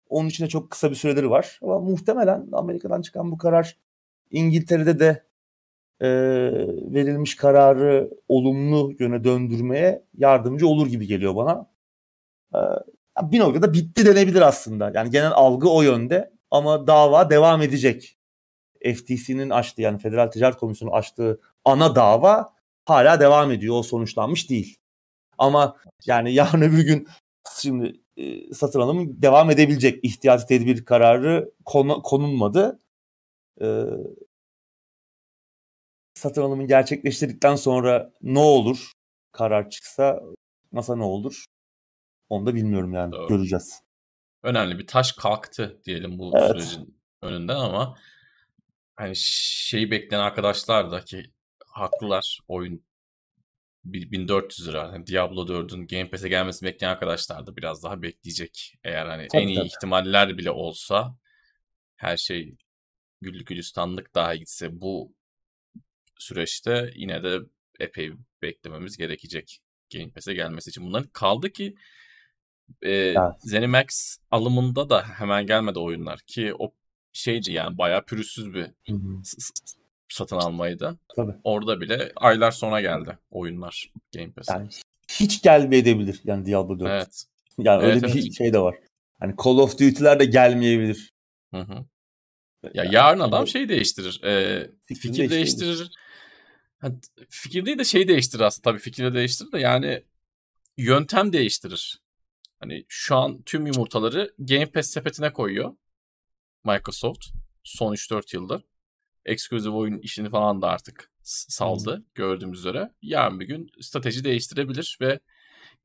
[0.10, 1.60] Onun için de çok kısa bir süreleri var.
[1.64, 3.78] Ama muhtemelen Amerika'dan çıkan bu karar
[4.32, 5.24] İngiltere'de de
[6.02, 6.10] e,
[6.94, 11.70] verilmiş kararı olumlu yöne döndürmeye yardımcı olur gibi geliyor bana.
[12.56, 12.60] E,
[13.32, 14.92] bir noktada bitti denebilir aslında.
[14.96, 18.18] Yani genel algı o yönde ama dava devam edecek.
[18.84, 22.54] FTC'nin açtığı yani Federal Ticaret Komisyonu açtığı ana dava
[22.86, 23.76] hala devam ediyor.
[23.76, 24.78] O sonuçlanmış değil.
[25.38, 27.08] Ama yani yarın öbür gün
[27.62, 32.80] şimdi e, satın alımı devam edebilecek ihtiyati tedbir kararı konu, konulmadı.
[33.62, 33.84] E,
[36.14, 38.92] satın alımı gerçekleştirdikten sonra ne olur?
[39.32, 40.22] Karar çıksa
[40.74, 41.46] nasıl ne olur?
[42.30, 43.12] Onu da bilmiyorum yani.
[43.12, 43.28] Doğru.
[43.28, 43.82] Göreceğiz.
[44.44, 46.48] Önemli bir taş kalktı diyelim bu evet.
[46.48, 47.98] sürecin önünden ama
[48.96, 51.32] hani şeyi bekleyen arkadaşlar da ki
[51.66, 52.86] haklılar oyun
[53.84, 54.92] 1400 lira.
[54.94, 58.76] Yani Diablo 4'ün Game Pass'e gelmesini bekleyen arkadaşlar da biraz daha bekleyecek.
[58.84, 59.68] Eğer hani tabii, en iyi tabii.
[59.68, 61.18] ihtimaller bile olsa
[61.98, 62.58] her şey
[63.22, 65.16] güllük gülistanlık daha gitse bu
[66.20, 67.40] süreçte yine de
[67.80, 69.60] epey beklememiz gerekecek
[69.94, 70.86] Game Pass'e gelmesi için.
[70.86, 71.76] Bunların kaldı ki
[72.82, 73.18] e, evet.
[73.40, 76.74] ZeniMax alımında da hemen gelmedi oyunlar ki o
[77.14, 79.22] şeyci yani bayağı pürüzsüz bir hı hı
[80.10, 81.00] satın almaydı.
[81.16, 81.32] Tabii.
[81.44, 84.54] Orada bile aylar sonra geldi oyunlar Game Pass'e.
[84.54, 84.70] Yani
[85.08, 86.90] hiç gelmeyebilir yani Diablo 4.
[86.90, 87.24] Evet.
[87.58, 88.76] Yani evet, öyle bir şey de var.
[89.20, 91.14] Hani Call of Duty'ler de gelmeyebilir.
[91.54, 91.74] Hı hı.
[92.64, 94.24] Ya yani, yarın adam şey değiştirir.
[94.24, 95.92] E, fikir değiştirir.
[97.30, 98.64] fikir değil de şey değiştirir aslında.
[98.64, 100.04] Tabii fikri de değiştirir de yani
[100.78, 102.03] yöntem değiştirir.
[102.64, 105.76] Hani şu an tüm yumurtaları Game Pass sepetine koyuyor.
[106.66, 107.26] Microsoft
[107.64, 108.64] son 3-4 yıldır
[109.26, 112.04] eksklusif oyun işini falan da artık saldı hmm.
[112.16, 112.92] gördüğümüz üzere.
[113.02, 115.20] Yarın bir gün strateji değiştirebilir ve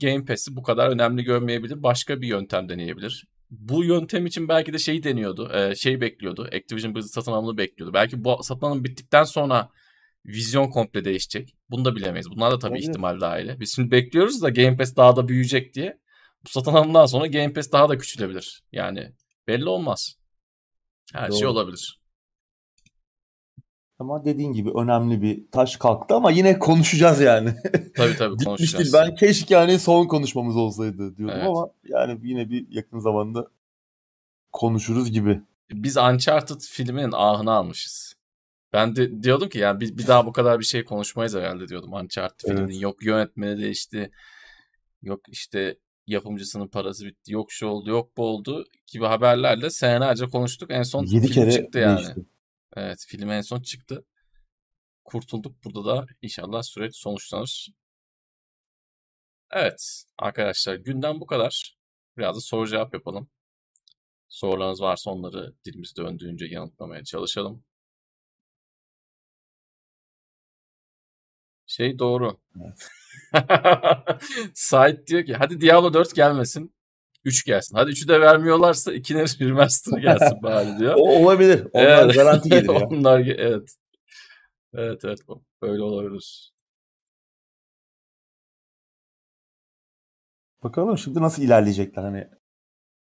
[0.03, 1.83] Game Pass'i bu kadar önemli görmeyebilir.
[1.83, 3.27] Başka bir yöntem deneyebilir.
[3.51, 5.51] Bu yöntem için belki de şeyi deniyordu.
[5.55, 6.49] E, şey bekliyordu.
[6.53, 7.95] Activision Blizzard satın alımını bekliyordu.
[7.95, 9.71] Belki bu satın alım bittikten sonra
[10.27, 11.57] vizyon komple değişecek.
[11.71, 12.31] Bunu da bilemeyiz.
[12.31, 12.89] Bunlar da tabii evet.
[12.89, 13.61] ihtimal dahili.
[13.61, 15.99] Biz şimdi bekliyoruz da Game Pass daha da büyüyecek diye.
[16.49, 18.63] Bu satın alımdan sonra Game Pass daha da küçülebilir.
[18.73, 19.13] Yani
[19.49, 20.17] belli olmaz.
[21.13, 21.39] Her şey Doğru.
[21.39, 22.01] şey olabilir.
[23.99, 27.55] Ama dediğin gibi önemli bir taş kalktı ama yine konuşacağız yani.
[27.97, 28.93] Tabii tabii konuşacağız.
[28.93, 31.49] Ben keşke yani son konuşmamız olsaydı diyordum evet.
[31.49, 33.47] ama yani yine bir yakın zamanda
[34.53, 35.41] konuşuruz gibi.
[35.71, 38.15] Biz Uncharted filminin ahını almışız.
[38.73, 41.93] Ben de diyordum ki yani bir, bir daha bu kadar bir şey konuşmayız herhalde diyordum
[41.93, 42.59] Uncharted evet.
[42.59, 42.79] filminin.
[42.79, 44.11] Yok yönetmeni değişti.
[45.03, 45.79] Yok işte
[46.09, 47.33] yapımcısının parası bitti.
[47.33, 50.71] Yok şu oldu yok bu oldu gibi haberlerle senelerce konuştuk.
[50.71, 51.97] En son 7 kere çıktı yani.
[51.97, 52.27] Değişti.
[52.77, 54.05] Evet film en son çıktı.
[55.05, 55.65] Kurtulduk.
[55.65, 57.69] Burada da inşallah süreç sonuçlanır.
[59.51, 61.79] Evet arkadaşlar günden bu kadar.
[62.17, 63.31] Biraz da soru cevap yapalım.
[64.29, 67.65] Sorularınız varsa onları dilimiz döndüğünce yanıtlamaya çalışalım.
[71.67, 72.39] Şey doğru.
[72.57, 72.89] Evet.
[74.55, 76.73] Sait diyor ki hadi Diablo 4 gelmesin.
[77.25, 77.77] 3 gelsin.
[77.77, 80.95] Hadi 3'ü de vermiyorlarsa 2'nin remaster gelsin bari diyor.
[80.95, 81.67] o olabilir.
[81.73, 82.15] Onlar evet.
[82.15, 82.81] garanti geliyor.
[82.81, 83.75] Onlar evet.
[84.75, 85.19] Evet evet
[85.63, 86.53] böyle olabilir.
[90.63, 92.29] Bakalım şimdi nasıl ilerleyecekler hani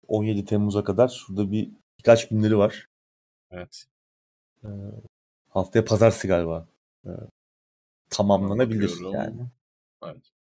[0.08, 2.88] 17 Temmuz'a kadar şurada bir birkaç günleri var.
[3.52, 3.86] Evet.
[4.64, 4.68] Ee,
[5.50, 6.68] haftaya pazartesi galiba.
[7.06, 7.10] Ee,
[8.10, 9.14] tamamlanabilir Bakıyorum.
[9.14, 9.50] yani.
[10.06, 10.32] Evet.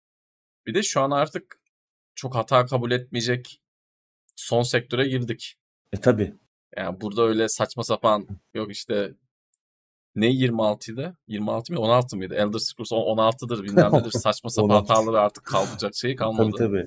[0.67, 1.59] Bir de şu an artık
[2.15, 3.61] çok hata kabul etmeyecek
[4.37, 5.57] son sektöre girdik.
[5.93, 6.35] E tabi.
[6.77, 9.15] Yani burada öyle saçma sapan yok işte
[10.17, 11.15] ne 26'ydı?
[11.27, 12.35] 26 mı 16 mıydı?
[12.35, 14.11] Elder Scrolls 16'dır bilmem nedir.
[14.19, 16.51] Saçma sapan hataları artık kaldıracak şey kalmadı.
[16.51, 16.87] Tabii tabii.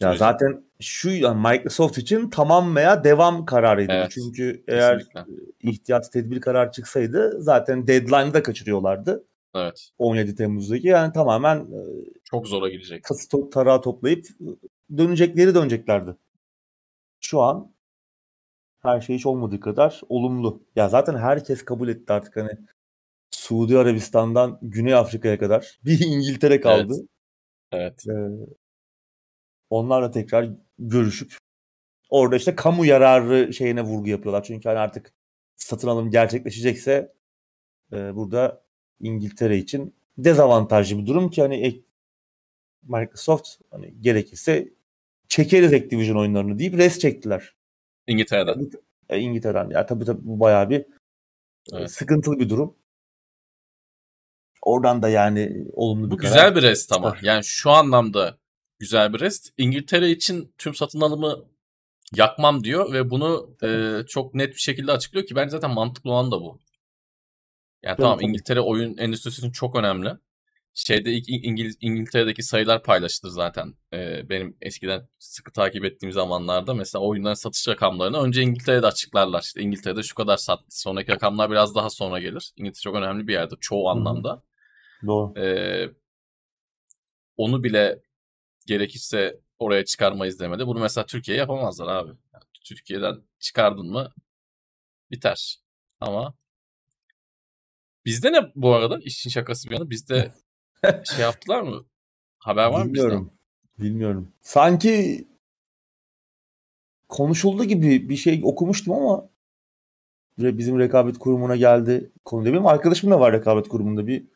[0.00, 3.92] Ya zaten şu yani Microsoft için tamam veya devam kararıydı.
[3.92, 5.24] Evet, Çünkü eğer kesinlikle.
[5.60, 9.24] ihtiyat tedbir karar çıksaydı zaten deadline'ı da kaçırıyorlardı.
[9.58, 9.90] Evet.
[9.98, 11.80] 17 Temmuz'daki yani tamamen e,
[12.24, 13.04] çok zora gidecek.
[13.04, 14.26] Tası to- tarağı toplayıp
[14.96, 16.16] dönecekleri döneceklerdi.
[17.20, 17.72] Şu an
[18.82, 20.62] her şey hiç olmadığı kadar olumlu.
[20.76, 22.50] Ya zaten herkes kabul etti artık hani
[23.30, 26.94] Suudi Arabistan'dan Güney Afrika'ya kadar bir İngiltere kaldı.
[27.72, 28.04] Evet.
[28.06, 28.16] evet.
[28.18, 28.46] Ee,
[29.70, 31.36] onlarla tekrar görüşüp
[32.10, 34.42] orada işte kamu yararı şeyine vurgu yapıyorlar.
[34.42, 35.12] Çünkü hani artık
[35.56, 37.12] satın alım gerçekleşecekse
[37.92, 38.67] e, burada
[39.00, 41.82] İngiltere için dezavantajlı bir durum ki hani
[42.82, 44.68] Microsoft hani gerekirse
[45.28, 47.54] çekeriz Activision oyunlarını deyip res çektiler.
[48.06, 48.70] İngiltere'den.
[49.08, 49.70] E, İngiltere'den.
[49.70, 50.86] Ya tabii tabii bu bayağı bir e,
[51.72, 51.90] evet.
[51.90, 52.76] sıkıntılı bir durum.
[54.62, 57.16] Oradan da yani olumlu bir Bu güzel bir rest ama.
[57.22, 58.38] Yani şu anlamda
[58.78, 59.52] güzel bir rest.
[59.58, 61.44] İngiltere için tüm satın alımı
[62.14, 66.30] yakmam diyor ve bunu e, çok net bir şekilde açıklıyor ki bence zaten mantıklı olan
[66.30, 66.58] da bu.
[67.82, 70.10] Yani evet, tamam İngiltere oyun endüstrisinin çok önemli.
[70.74, 73.74] Şeyde ilk İngiliz, İngiltere'deki sayılar paylaşılır zaten.
[73.92, 79.42] Ee, benim eskiden sıkı takip ettiğim zamanlarda mesela oyunların satış rakamlarını önce İngiltere'de açıklarlar.
[79.42, 80.80] İşte İngiltere'de şu kadar sattı.
[80.80, 82.52] Sonraki rakamlar biraz daha sonra gelir.
[82.56, 84.42] İngiltere çok önemli bir yerde çoğu anlamda.
[85.06, 85.40] Doğru.
[85.40, 85.90] Ee,
[87.36, 88.02] onu bile
[88.66, 90.66] gerekirse oraya çıkarmayız demedi.
[90.66, 92.08] Bunu mesela Türkiye yapamazlar abi.
[92.08, 94.12] Yani Türkiye'den çıkardın mı
[95.10, 95.58] biter.
[96.00, 96.34] Ama
[98.08, 100.32] bizde ne bu arada işin şakası bir yana bizde
[101.04, 101.84] şey yaptılar mı?
[102.38, 103.24] Haber var mı Bilmiyorum.
[103.24, 103.90] Bizden?
[103.90, 104.32] Bilmiyorum.
[104.42, 105.28] Sanki
[107.08, 109.28] konuşuldu gibi bir şey okumuştum ama
[110.38, 112.66] bizim rekabet kurumuna geldi konu demeyeyim.
[112.66, 114.26] Arkadaşım da var rekabet kurumunda bir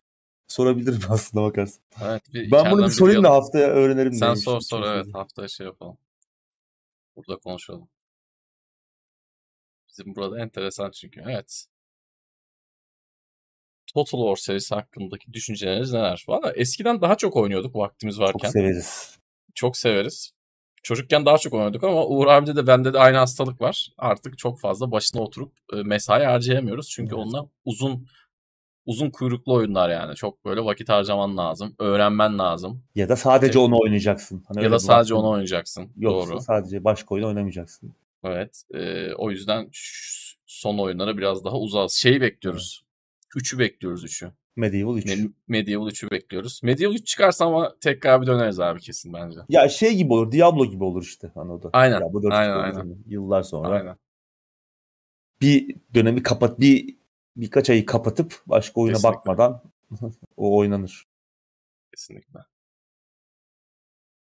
[0.49, 1.83] sorabilirim aslında bakarsın.
[2.03, 4.13] Evet, bir ben bunu bir sorayım da haftaya öğrenirim.
[4.13, 5.99] Sen sor sor evet haftaya şey yapalım.
[7.17, 7.89] Burada konuşalım.
[9.89, 11.23] Bizim burada enteresan çünkü.
[11.27, 11.67] Evet.
[13.95, 16.25] Total War serisi hakkındaki düşünceleriniz neler?
[16.29, 18.39] Valla eskiden daha çok oynuyorduk vaktimiz varken.
[18.39, 19.19] Çok severiz.
[19.55, 20.33] Çok severiz.
[20.83, 23.89] Çocukken daha çok oynuyorduk ama Uğur abide de bende de aynı hastalık var.
[23.99, 26.89] Artık çok fazla başına oturup e, mesai harcayamıyoruz.
[26.89, 27.25] Çünkü evet.
[27.25, 28.07] onunla uzun
[28.87, 30.15] uzun kuyruklu oyunlar yani.
[30.15, 31.75] Çok böyle vakit harcaman lazım.
[31.79, 32.83] Öğrenmen lazım.
[32.95, 33.69] Ya da sadece evet.
[33.69, 34.45] onu oynayacaksın.
[34.49, 35.93] Hani ya da sadece onu oynayacaksın.
[35.97, 36.41] Yoksa Doğru.
[36.41, 37.95] sadece başka oyun oynamayacaksın.
[38.25, 38.63] Evet.
[38.75, 39.69] E, o yüzden
[40.47, 41.93] son oyunlara biraz daha uzağız.
[41.93, 42.85] Şeyi bekliyoruz.
[43.37, 44.33] 3'ü bekliyoruz 3'ü.
[44.57, 45.07] Medieval 3.
[45.07, 46.61] Me- Medieval 3'ü bekliyoruz.
[46.63, 49.41] Medieval 3 çıkarsa ama tekrar bir döneriz abi kesin bence.
[49.49, 50.33] Ya şey gibi olur.
[50.33, 51.31] Diablo gibi olur işte.
[51.35, 51.71] Hani o da.
[51.73, 52.01] Aynen.
[52.01, 52.99] Diablo 4 aynen, aynen.
[53.07, 53.69] Yıllar sonra.
[53.69, 53.97] Aynen.
[55.41, 56.97] Bir dönemi kapat bir
[57.37, 59.19] birkaç ayı kapatıp başka oyuna Kesinlikle.
[59.19, 59.63] bakmadan
[60.37, 61.07] o oynanır.
[61.95, 62.41] Kesinlikle.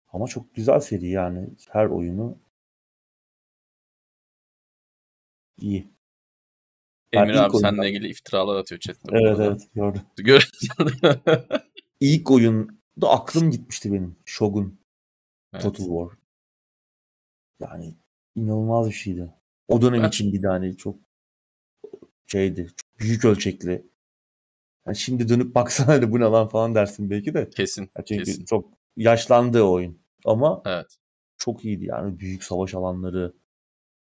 [0.08, 1.48] Ama çok güzel seri yani.
[1.70, 2.38] Her oyunu
[5.58, 5.93] iyi.
[7.14, 7.86] Emir abi seninle oyundan...
[7.86, 9.00] ilgili iftiralar atıyor chatte.
[9.12, 10.02] Evet evet gördüm.
[10.16, 10.46] Gördüm.
[12.00, 14.16] ilk oyunda aklım gitmişti benim.
[14.24, 14.78] Shogun.
[15.52, 15.62] Evet.
[15.62, 16.18] Total War.
[17.60, 17.94] Yani
[18.34, 19.30] inanılmaz bir şeydi.
[19.68, 20.14] O dönem evet.
[20.14, 20.96] için bir tane çok
[22.26, 22.66] şeydi.
[22.66, 23.86] Çok büyük ölçekli.
[24.86, 27.50] Yani şimdi dönüp baksana da bu ne lan falan dersin belki de.
[27.50, 27.90] Kesin.
[27.96, 28.44] Yani çünkü kesin.
[28.44, 29.98] çok yaşlandı oyun.
[30.24, 30.96] Ama evet.
[31.38, 32.18] çok iyiydi yani.
[32.18, 33.34] Büyük savaş alanları,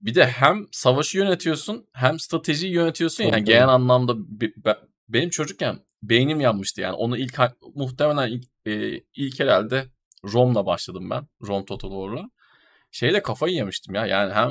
[0.02, 3.24] bir de hem savaşı yönetiyorsun hem stratejiyi yönetiyorsun.
[3.24, 4.14] Yani genel anlamda
[5.08, 6.94] benim çocukken beynim yanmıştı yani.
[6.94, 7.40] Onu ilk
[7.74, 9.86] muhtemelen ilk, e, ilk herhalde
[10.24, 11.26] Rom'la başladım ben.
[11.46, 12.30] Rom Total War'la.
[12.90, 14.06] Şeyde kafayı yemiştim ya.
[14.06, 14.50] Yani hem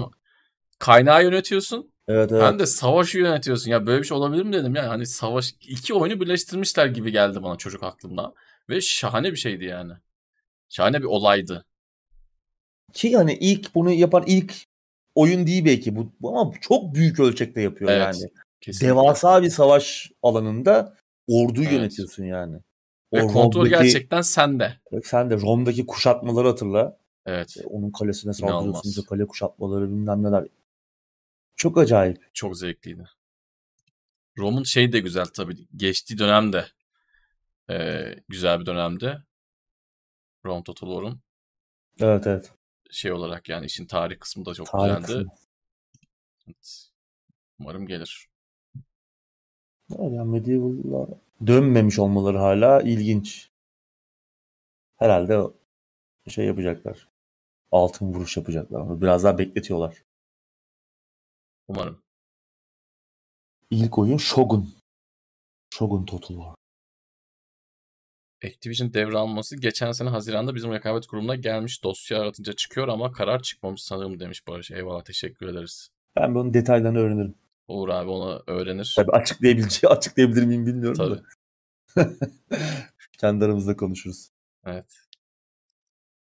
[0.79, 2.43] kaynağı yönetiyorsun evet, evet.
[2.43, 3.71] hem de savaşı yönetiyorsun.
[3.71, 4.89] Ya böyle bir şey olabilir mi dedim ya.
[4.89, 8.33] Hani savaş iki oyunu birleştirmişler gibi geldi bana çocuk aklımda.
[8.69, 9.93] Ve şahane bir şeydi yani.
[10.69, 11.65] Şahane bir olaydı.
[12.93, 14.70] Ki yani ilk bunu yapan ilk
[15.21, 18.31] oyun değil belki bu ama çok büyük ölçekte yapıyor evet, yani.
[18.61, 18.87] Kesinlikle.
[18.87, 20.97] Devasa bir savaş alanında
[21.27, 21.77] orduyu evet.
[21.77, 22.57] yönetiyorsun yani.
[23.13, 24.79] Ve o kontrol Rom'daki, gerçekten sende.
[25.03, 26.97] Sen de Rom'daki kuşatmaları hatırla.
[27.25, 27.57] Evet.
[27.65, 29.03] Onun kalesine saldırıyorsun.
[29.03, 30.47] Kale kuşatmaları bilmem neler.
[31.55, 32.29] Çok acayip.
[32.33, 33.03] Çok zevkliydi.
[34.37, 35.67] Rom'un şey de güzel tabii.
[35.75, 36.65] Geçtiği dönemde
[37.69, 39.17] e, güzel bir dönemde.
[40.45, 41.21] Rom Total War'un.
[41.99, 42.51] Evet evet
[42.91, 45.29] şey olarak yani işin tarih kısmı da çok tarih güzeldi.
[46.47, 46.89] Evet.
[47.59, 48.29] Umarım gelir.
[49.89, 51.09] Yani Medieval'lar
[51.47, 53.51] dönmemiş olmaları hala ilginç.
[54.97, 55.39] herhalde
[56.27, 57.07] şey yapacaklar.
[57.71, 58.79] Altın vuruş yapacaklar.
[58.79, 60.03] Onu biraz daha bekletiyorlar.
[61.67, 62.03] Umarım.
[63.69, 64.73] İlk oyun Shogun.
[65.73, 66.55] Shogun Total War.
[68.45, 71.83] Activision devralması geçen sene Haziran'da bizim rekabet kurumuna gelmiş.
[71.83, 74.71] Dosya aratınca çıkıyor ama karar çıkmamış sanırım demiş Barış.
[74.71, 75.89] Eyvallah teşekkür ederiz.
[76.15, 77.35] Ben bunun detaylarını öğrenirim.
[77.67, 78.93] Uğur abi onu öğrenir.
[78.95, 81.15] Tabii açıklayabileceği, açıklayabilir miyim bilmiyorum Tabii.
[81.15, 82.11] da.
[83.17, 84.29] Kendi aramızda konuşuruz.
[84.65, 85.01] Evet.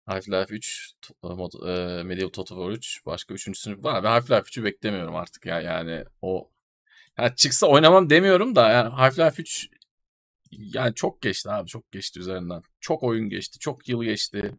[0.06, 0.92] Half-Life 3,
[1.22, 4.04] mod, e, Medieval Total War 3, başka üçüncüsünü var.
[4.04, 6.50] Ben Half-Life 3'ü beklemiyorum artık ya yani o
[7.18, 9.68] yani çıksa oynamam demiyorum da yani Half-Life 3
[10.50, 12.62] yani çok geçti abi çok geçti üzerinden.
[12.80, 14.52] Çok oyun geçti, çok yıl geçti.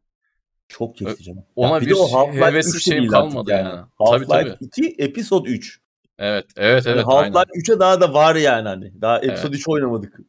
[0.68, 1.46] Çok geçti canım.
[1.56, 3.68] Ona ya bir, bir hevesli şeyim kalmadı yani.
[3.68, 3.86] yani.
[4.00, 5.82] Half-Life 2, Episode 3.
[6.20, 6.98] Evet, evet, evet.
[6.98, 9.02] Yani Half-Life 3'e daha da var yani hani.
[9.02, 9.60] Daha Episode evet.
[9.60, 10.20] 3 oynamadık.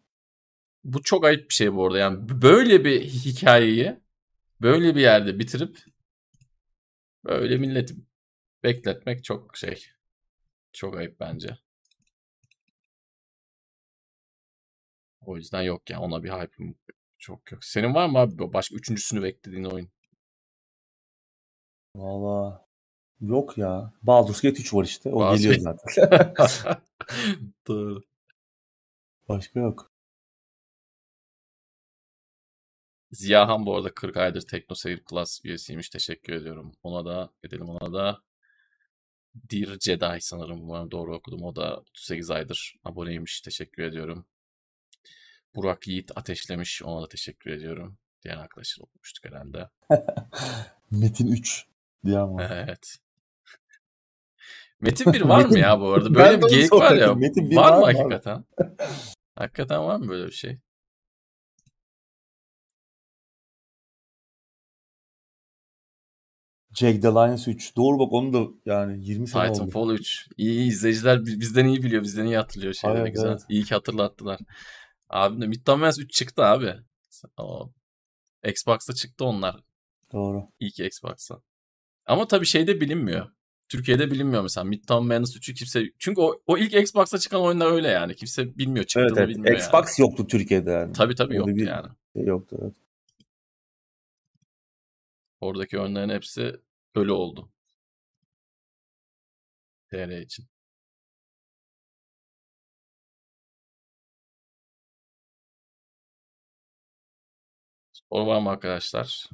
[0.84, 1.98] Bu çok ayıp bir şey bu arada.
[1.98, 3.96] Yani böyle bir hikayeyi
[4.60, 5.78] böyle bir yerde bitirip
[7.24, 7.94] böyle milleti
[8.62, 9.84] bekletmek çok şey.
[10.72, 11.58] Çok ayıp bence.
[15.20, 16.00] O yüzden yok ya.
[16.00, 16.74] Ona bir hype'ım
[17.18, 17.64] çok yok.
[17.64, 19.88] Senin var mı abi başka üçüncüsünü beklediğin oyun?
[21.94, 22.66] Valla
[23.20, 23.92] yok ya.
[24.02, 25.10] Baldur's Gate 3 var işte.
[25.10, 26.82] O Baldur's geliyor zaten.
[27.68, 28.04] Doğru.
[29.28, 29.90] Başka yok.
[33.12, 35.88] Ziyahan bu arada 40 aydır TeknoSeyir Plus üyesiymiş.
[35.88, 36.72] Teşekkür ediyorum.
[36.82, 38.22] Ona da edelim ona da.
[39.34, 41.42] Dear Jedi sanırım umarım doğru okudum.
[41.42, 43.40] O da 38 aydır aboneymiş.
[43.40, 44.26] Teşekkür ediyorum.
[45.54, 46.82] Burak Yiğit ateşlemiş.
[46.82, 47.98] Ona da teşekkür ediyorum.
[48.24, 49.68] Diğer arkadaşlar okumuştuk herhalde.
[50.90, 51.66] Metin 3
[52.04, 52.44] diye ama.
[52.44, 52.96] Evet.
[54.80, 56.14] Metin 1 var mı ya bu arada?
[56.14, 57.14] Böyle bir geyik var ya.
[57.14, 58.44] Metin 1 var, var mı hakikaten?
[59.36, 60.58] hakikaten var mı böyle bir şey?
[66.78, 67.76] Jack the Lions 3.
[67.76, 69.94] Doğru bak onu da yani 20 sene Titanfall oldu.
[69.94, 70.28] 3.
[70.36, 72.02] İyi izleyiciler bizden iyi biliyor.
[72.02, 73.28] Bizden iyi hatırlıyor şeyleri evet, güzel.
[73.28, 73.42] Evet.
[73.48, 74.40] İyi ki hatırlattılar.
[75.10, 76.74] Abi de Midtown 3 çıktı abi.
[77.36, 77.70] O
[78.44, 79.62] Xbox'ta çıktı onlar.
[80.12, 80.48] Doğru.
[80.74, 81.42] Ki Xbox'ta.
[82.06, 83.30] Ama tabii şeyde bilinmiyor.
[83.68, 85.84] Türkiye'de bilinmiyor mesela Midtown Madness 3'ü kimse...
[85.98, 88.16] Çünkü o, o ilk Xbox'ta çıkan oyunlar öyle yani.
[88.16, 89.28] Kimse bilmiyor çıktığını evet, evet.
[89.28, 90.08] bilmiyor Xbox yani.
[90.08, 90.92] yoktu Türkiye'de yani.
[90.92, 91.88] Tabii tabii yoktu bir yani.
[92.16, 92.74] Şey yoktu evet.
[95.40, 96.60] Oradaki oyunların hepsi
[96.94, 97.50] ölü oldu.
[99.90, 100.44] TR için.
[108.10, 109.28] Mı arkadaşlar?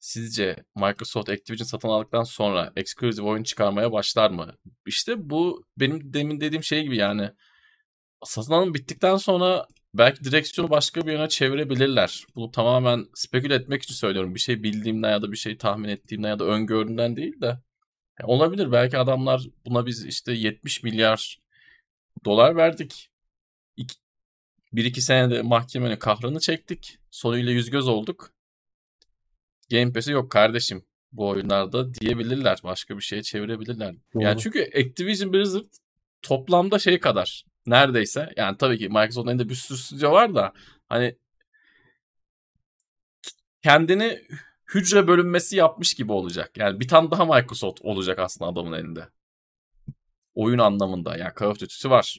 [0.00, 4.54] Sizce Microsoft Activision satın aldıktan sonra exclusive oyun çıkarmaya başlar mı?
[4.86, 7.30] İşte bu benim demin dediğim şey gibi yani
[8.24, 12.24] satın alım bittikten sonra belki direksiyonu başka bir yöne çevirebilirler.
[12.36, 14.34] Bu tamamen spekül etmek için söylüyorum.
[14.34, 17.46] Bir şey bildiğimden ya da bir şey tahmin ettiğimden ya da öngördüğümden değil de
[18.20, 18.72] yani olabilir.
[18.72, 21.40] Belki adamlar buna biz işte 70 milyar
[22.24, 23.10] dolar verdik.
[24.72, 26.98] Bir iki senede mahkemenin kahrını çektik.
[27.10, 28.32] Sonuyla yüz göz olduk.
[29.70, 32.58] Game Pass'i yok kardeşim bu oyunlarda diyebilirler.
[32.64, 33.94] Başka bir şeye çevirebilirler.
[34.14, 34.22] Doğru.
[34.22, 35.64] Yani çünkü Activision Blizzard
[36.22, 40.52] toplamda şey kadar neredeyse yani tabii ki Microsoft'un elinde bir sürü stüdyo var da
[40.88, 41.18] hani
[43.62, 44.22] kendini
[44.74, 46.56] hücre bölünmesi yapmış gibi olacak.
[46.56, 49.08] Yani bir tane daha Microsoft olacak aslında adamın elinde.
[50.34, 51.16] Oyun anlamında.
[51.16, 52.16] Yani Call of Duty'si var.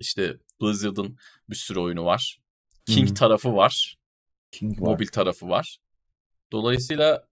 [0.00, 1.18] İşte Blizzard'ın
[1.50, 2.40] bir sürü oyunu var.
[2.86, 3.14] King hmm.
[3.14, 3.98] tarafı var.
[4.50, 4.86] King var.
[4.86, 5.78] Mobil tarafı var.
[6.52, 7.28] Dolayısıyla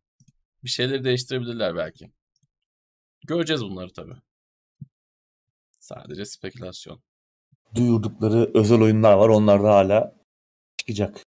[0.65, 2.13] bir şeyleri değiştirebilirler belki.
[3.27, 4.15] Göreceğiz bunları tabii.
[5.79, 7.03] Sadece spekülasyon.
[7.75, 9.29] Duyurdukları özel oyunlar var.
[9.29, 10.17] Onlar da hala
[10.77, 11.25] çıkacak.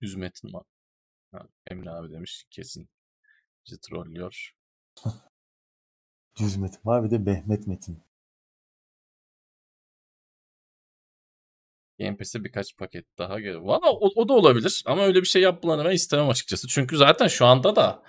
[0.00, 0.64] Yüz metin var.
[1.32, 2.88] Ha, Emre abi demiş kesin.
[3.66, 4.54] Bizi trollüyor.
[6.40, 8.02] Düz Metin var bir de Mehmet Metin.
[11.98, 13.60] Game birkaç paket daha geliyor.
[13.60, 16.68] Valla o, o da olabilir ama öyle bir şey yapmalarını ben istemem açıkçası.
[16.68, 18.02] Çünkü zaten şu anda da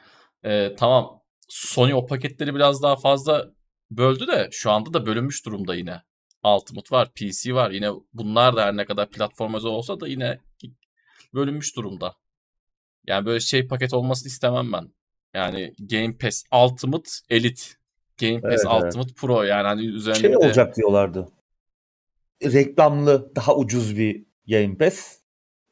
[0.43, 3.51] e, tamam Sony o paketleri biraz daha fazla
[3.91, 6.01] böldü de şu anda da bölünmüş durumda yine.
[6.43, 7.71] Ultimate var, PC var.
[7.71, 10.39] Yine bunlar da her ne kadar platform olsa da yine
[11.33, 12.15] bölünmüş durumda.
[13.07, 14.93] Yani böyle şey paket olmasını istemem ben.
[15.33, 17.63] Yani Game Pass Ultimate Elite
[18.17, 19.17] Game Pass evet, Ultimate evet.
[19.17, 21.27] Pro yani hani üzerinde şey olacak diyorlardı.
[22.43, 25.17] Reklamlı daha ucuz bir Game Pass.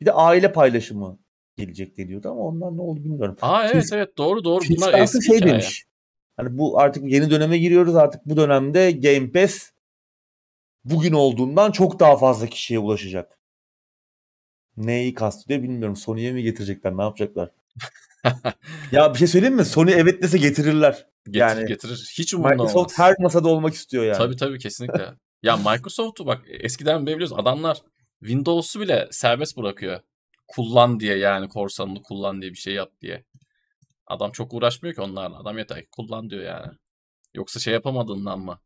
[0.01, 1.19] Bir de aile paylaşımı
[1.57, 3.37] gelecek deniyordu ama ondan ne oldu bilmiyorum.
[3.41, 5.51] Aa evet Çünkü, evet doğru doğru bunlar eski şey hikaye.
[5.51, 5.85] demiş.
[6.37, 9.71] Hani bu artık yeni döneme giriyoruz artık bu dönemde Game Pass
[10.83, 13.39] bugün olduğundan çok daha fazla kişiye ulaşacak.
[14.77, 15.95] Neyi kastediyor bilmiyorum.
[15.95, 16.97] Sony'ye mi getirecekler?
[16.97, 17.51] Ne yapacaklar?
[18.91, 19.65] ya bir şey söyleyeyim mi?
[19.65, 21.05] Sony evet dese getirirler.
[21.25, 22.13] Getirir, yani getirir.
[22.17, 22.99] Hiç umurumda Microsoft olmaz.
[22.99, 24.17] her masada olmak istiyor yani.
[24.17, 25.13] Tabii tabii kesinlikle.
[25.43, 27.81] ya Microsoft'u bak eskiden biliyoruz adamlar
[28.19, 29.99] Windows'u bile serbest bırakıyor.
[30.47, 33.25] Kullan diye yani korsanını kullan diye bir şey yap diye.
[34.07, 35.39] Adam çok uğraşmıyor ki onlarla.
[35.39, 36.73] Adam yeter ki kullan diyor yani.
[37.35, 38.59] Yoksa şey yapamadığından mı?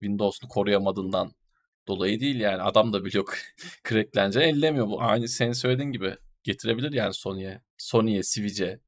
[0.00, 1.32] Windows'u koruyamadığından
[1.88, 2.62] dolayı değil yani.
[2.62, 3.24] Adam da biliyor
[3.88, 4.88] cracklenece ellemiyor.
[4.88, 7.62] Bu aynı senin söylediğin gibi getirebilir yani Sony'ye.
[7.78, 8.80] Sony'ye, Switch'e.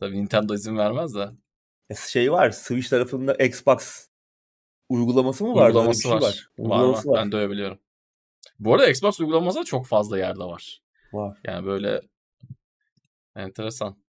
[0.00, 1.30] Tabii Nintendo izin vermez de.
[1.90, 2.50] E, şey var.
[2.50, 4.08] Switch tarafında Xbox
[4.88, 5.66] uygulaması mı var?
[5.66, 6.20] Uygulaması şey var.
[6.20, 6.50] var.
[6.58, 7.24] Uygulaması var, var.
[7.24, 7.78] Ben de öyle biliyorum.
[8.58, 10.82] Bu arada Xbox uygulaması da çok fazla yerde var.
[11.12, 11.40] Var.
[11.44, 12.00] Yani böyle
[13.36, 14.02] enteresan.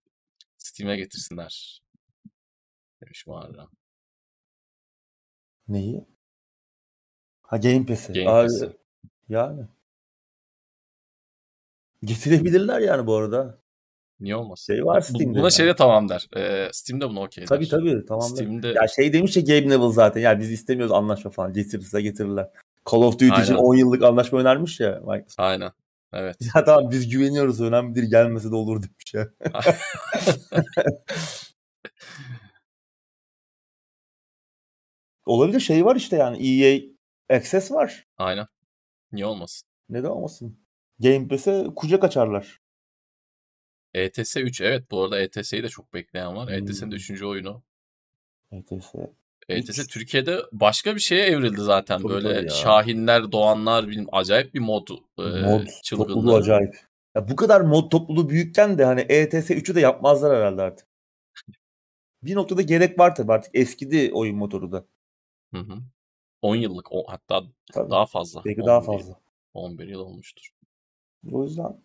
[0.57, 1.81] Steam'e getirsinler.
[3.01, 3.67] Demiş arada.
[5.67, 6.05] Neyi?
[7.43, 8.13] Ha Game Pass'i.
[8.13, 8.77] Game Pass'i.
[9.29, 9.67] Yani.
[12.03, 13.61] Getirebilirler yani bu arada.
[14.21, 14.59] Niye olmaz?
[14.67, 15.33] Şey var Steam'de.
[15.33, 15.51] Buna yani.
[15.51, 16.27] şeyde tamam der.
[16.37, 17.47] Ee, Steam'de bunu okey der.
[17.47, 18.67] Tabii tabii tamam Steam'de...
[18.67, 20.21] Ya şey demiş ya Gabe Neville zaten.
[20.21, 21.53] Ya biz istemiyoruz anlaşma falan.
[21.53, 22.49] Getirirse getirirler.
[22.91, 23.43] Call of Duty Aynen.
[23.43, 25.39] için 10 yıllık anlaşma önermiş ya Microsoft.
[25.39, 25.71] Aynen.
[26.13, 26.37] Evet.
[26.55, 29.27] Ya tamam biz güveniyoruz önemli değil gelmese de olur demiş ya.
[35.25, 36.81] Olabilir şey var işte yani EA
[37.37, 38.07] Access var.
[38.17, 38.47] Aynen.
[39.11, 39.67] Niye olmasın?
[39.89, 40.59] Neden olmasın?
[40.99, 42.60] Game Pass'e kucak açarlar.
[43.93, 46.47] ETS 3 evet bu arada ETS'yi de çok bekleyen var.
[46.47, 46.55] Hmm.
[46.55, 47.23] ETS'nin 3.
[47.23, 47.63] oyunu.
[48.51, 48.95] ETS.
[49.49, 52.01] ETS Türkiye'de başka bir şeye evrildi zaten.
[52.01, 54.87] Tabii Böyle Şahinler, Doğanlar bilmem acayip bir mod,
[55.17, 56.75] mod e, topluluğu acayip.
[57.15, 60.87] Ya bu kadar mod topluluğu büyükken de hani ETS 3'ü de yapmazlar herhalde artık.
[62.23, 64.85] bir noktada gerek var tabii artık eskidi oyun motoru da.
[65.53, 65.77] Hı hı.
[66.41, 67.89] 10 yıllık o, hatta tabii.
[67.89, 68.41] daha fazla.
[68.45, 69.19] Belki daha fazla.
[69.53, 70.49] 11 yıl olmuştur.
[71.31, 71.81] O yüzden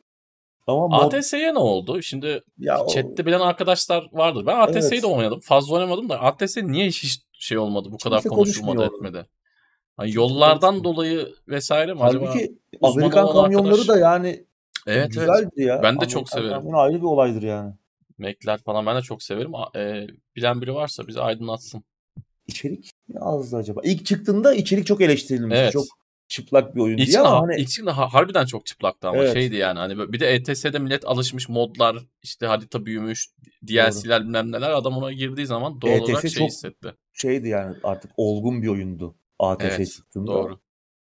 [0.67, 1.13] ama mod...
[1.13, 2.03] ATS'ye ne oldu?
[2.03, 3.27] Şimdi ya chatte o...
[3.27, 4.47] bilen arkadaşlar vardır.
[4.47, 5.03] Ben ATS'yi evet.
[5.03, 5.41] de oynadım.
[5.41, 9.27] Fazla oynamadım da ATS niye hiç şey olmadı bu kadar Kimse konuşulmadı etmedi.
[9.97, 12.93] Hani yollardan dolayı vesaire mi Halbuki acaba?
[12.93, 13.89] Amerikan kamyonları arkadaş...
[13.89, 14.45] da yani
[14.87, 15.69] evet, güzeldi evet.
[15.69, 15.75] ya.
[15.77, 16.75] Ben de Amerikan çok severim.
[16.75, 17.75] ayrı bir olaydır yani.
[18.19, 19.53] Mac'ler falan ben de çok severim.
[19.77, 20.07] E,
[20.37, 21.85] bilen biri varsa bizi aydınlatsın.
[22.47, 23.81] İçerik ne azdı acaba?
[23.85, 25.59] İlk çıktığında içerik çok eleştirilmiş.
[25.59, 25.73] Evet.
[25.73, 25.85] Çok
[26.29, 27.67] çıplak bir oyun diye ama hani...
[27.67, 29.33] Çıktığında harbiden çok çıplaktı ama evet.
[29.33, 33.29] şeydi yani hani bir de ETS'de millet alışmış modlar işte harita büyümüş
[33.69, 36.95] DLC'ler bilmem neler adam ona girdiği zaman doğal ETS olarak şey çok hissetti.
[37.13, 40.33] Şeydi yani artık olgun bir oyundu ATS evet, çıktığında.
[40.33, 40.61] Doğru.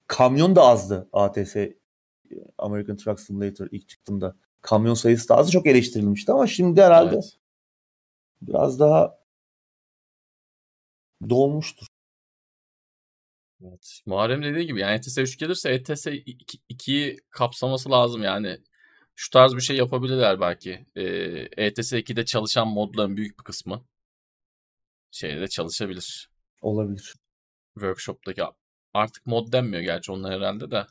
[0.07, 1.55] Kamyon da azdı ATS
[2.57, 4.35] American Truck Simulator ilk çıktığında.
[4.61, 7.37] Kamyon sayısı da azdı çok eleştirilmişti ama şimdi herhalde evet.
[8.41, 9.17] biraz daha
[11.29, 11.87] dolmuştur.
[13.63, 14.01] Evet.
[14.05, 18.57] Muharrem dediği gibi yani ETS 3 gelirse ETS 2'yi kapsaması lazım yani.
[19.15, 20.85] Şu tarz bir şey yapabilirler belki.
[20.95, 21.03] Ee,
[21.57, 23.85] ETS 2'de çalışan modların büyük bir kısmı
[25.11, 26.29] şeyde çalışabilir.
[26.61, 27.13] Olabilir.
[27.73, 28.43] Workshop'taki
[28.93, 30.87] artık mod denmiyor gerçi onlar herhalde de.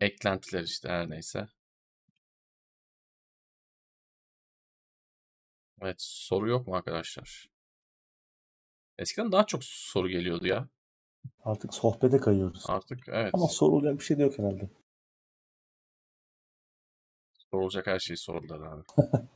[0.00, 1.48] Eklentiler işte her neyse.
[5.82, 7.55] Evet soru yok mu arkadaşlar?
[8.98, 10.68] Eskiden daha çok soru geliyordu ya.
[11.44, 12.64] Artık sohbete kayıyoruz.
[12.68, 13.30] Artık evet.
[13.34, 14.70] Ama sorulacak bir şey de yok herhalde.
[17.50, 18.82] Sorulacak her şey soruldu abi.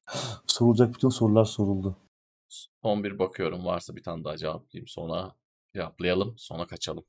[0.46, 1.96] sorulacak bütün sorular soruldu.
[2.82, 4.88] Son bir bakıyorum varsa bir tane daha cevaplayayım.
[4.88, 5.34] Sonra
[5.74, 6.34] cevaplayalım.
[6.38, 7.04] Sonra kaçalım.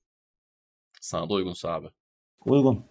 [1.02, 1.88] Sana da uygunsa abi.
[2.46, 2.86] Uygun.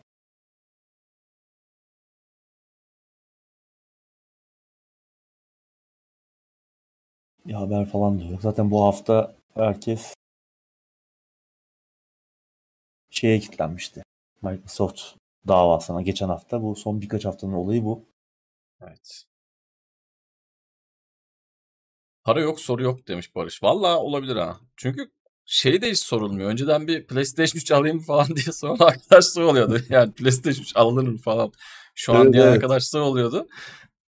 [7.47, 8.41] Bir haber falan diyor.
[8.41, 10.15] Zaten bu hafta herkes
[13.11, 14.03] şeye kilitlenmişti.
[14.43, 15.03] Microsoft
[15.49, 16.63] davasına geçen hafta.
[16.63, 18.05] Bu son birkaç haftanın olayı bu.
[18.83, 19.25] Evet.
[22.25, 23.63] Para yok soru yok demiş Barış.
[23.63, 24.61] Valla olabilir ha.
[24.77, 25.11] Çünkü
[25.45, 26.51] şey de hiç sorulmuyor.
[26.51, 29.81] Önceden bir PlayStation 3 alayım falan diye sonra arkadaşlar oluyordu.
[29.89, 31.53] Yani PlayStation 3 alınır mı falan.
[31.95, 32.55] Şu an evet, diğer evet.
[32.55, 33.49] arkadaşlar oluyordu.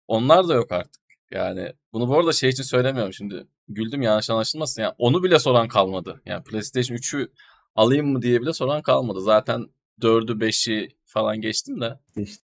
[0.07, 1.02] Onlar da yok artık.
[1.33, 3.47] Yani bunu bu arada şey için söylemiyorum şimdi.
[3.67, 4.81] Güldüm yanlış anlaşılmasın.
[4.81, 6.21] Yani onu bile soran kalmadı.
[6.25, 7.31] Yani PlayStation 3'ü
[7.75, 9.21] alayım mı diye bile soran kalmadı.
[9.21, 9.67] Zaten
[10.01, 11.99] 4'ü 5'i falan geçtim de.
[12.15, 12.47] Geçtim.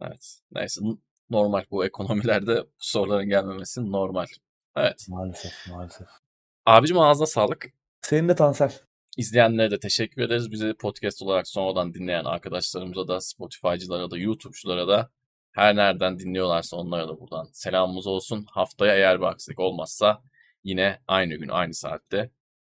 [0.00, 0.38] Evet.
[0.52, 0.80] Neyse
[1.30, 4.26] normal bu ekonomilerde bu soruların gelmemesi normal.
[4.76, 5.06] Evet.
[5.08, 6.08] Maalesef maalesef.
[6.66, 7.66] Abicim ağzına sağlık.
[8.02, 8.72] Senin de Tansel.
[9.16, 10.50] İzleyenlere de teşekkür ederiz.
[10.50, 15.10] Bizi podcast olarak sonradan dinleyen arkadaşlarımıza da, Spotify'cılara da, YouTube'culara da
[15.52, 18.46] her nereden dinliyorlarsa onlara da buradan selamımız olsun.
[18.50, 20.22] Haftaya eğer bir aksilik olmazsa
[20.64, 22.30] yine aynı gün aynı saatte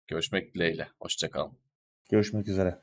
[0.08, 0.88] Görüşmek dileğiyle.
[1.00, 1.58] Hoşçakalın.
[2.10, 2.83] Görüşmek üzere.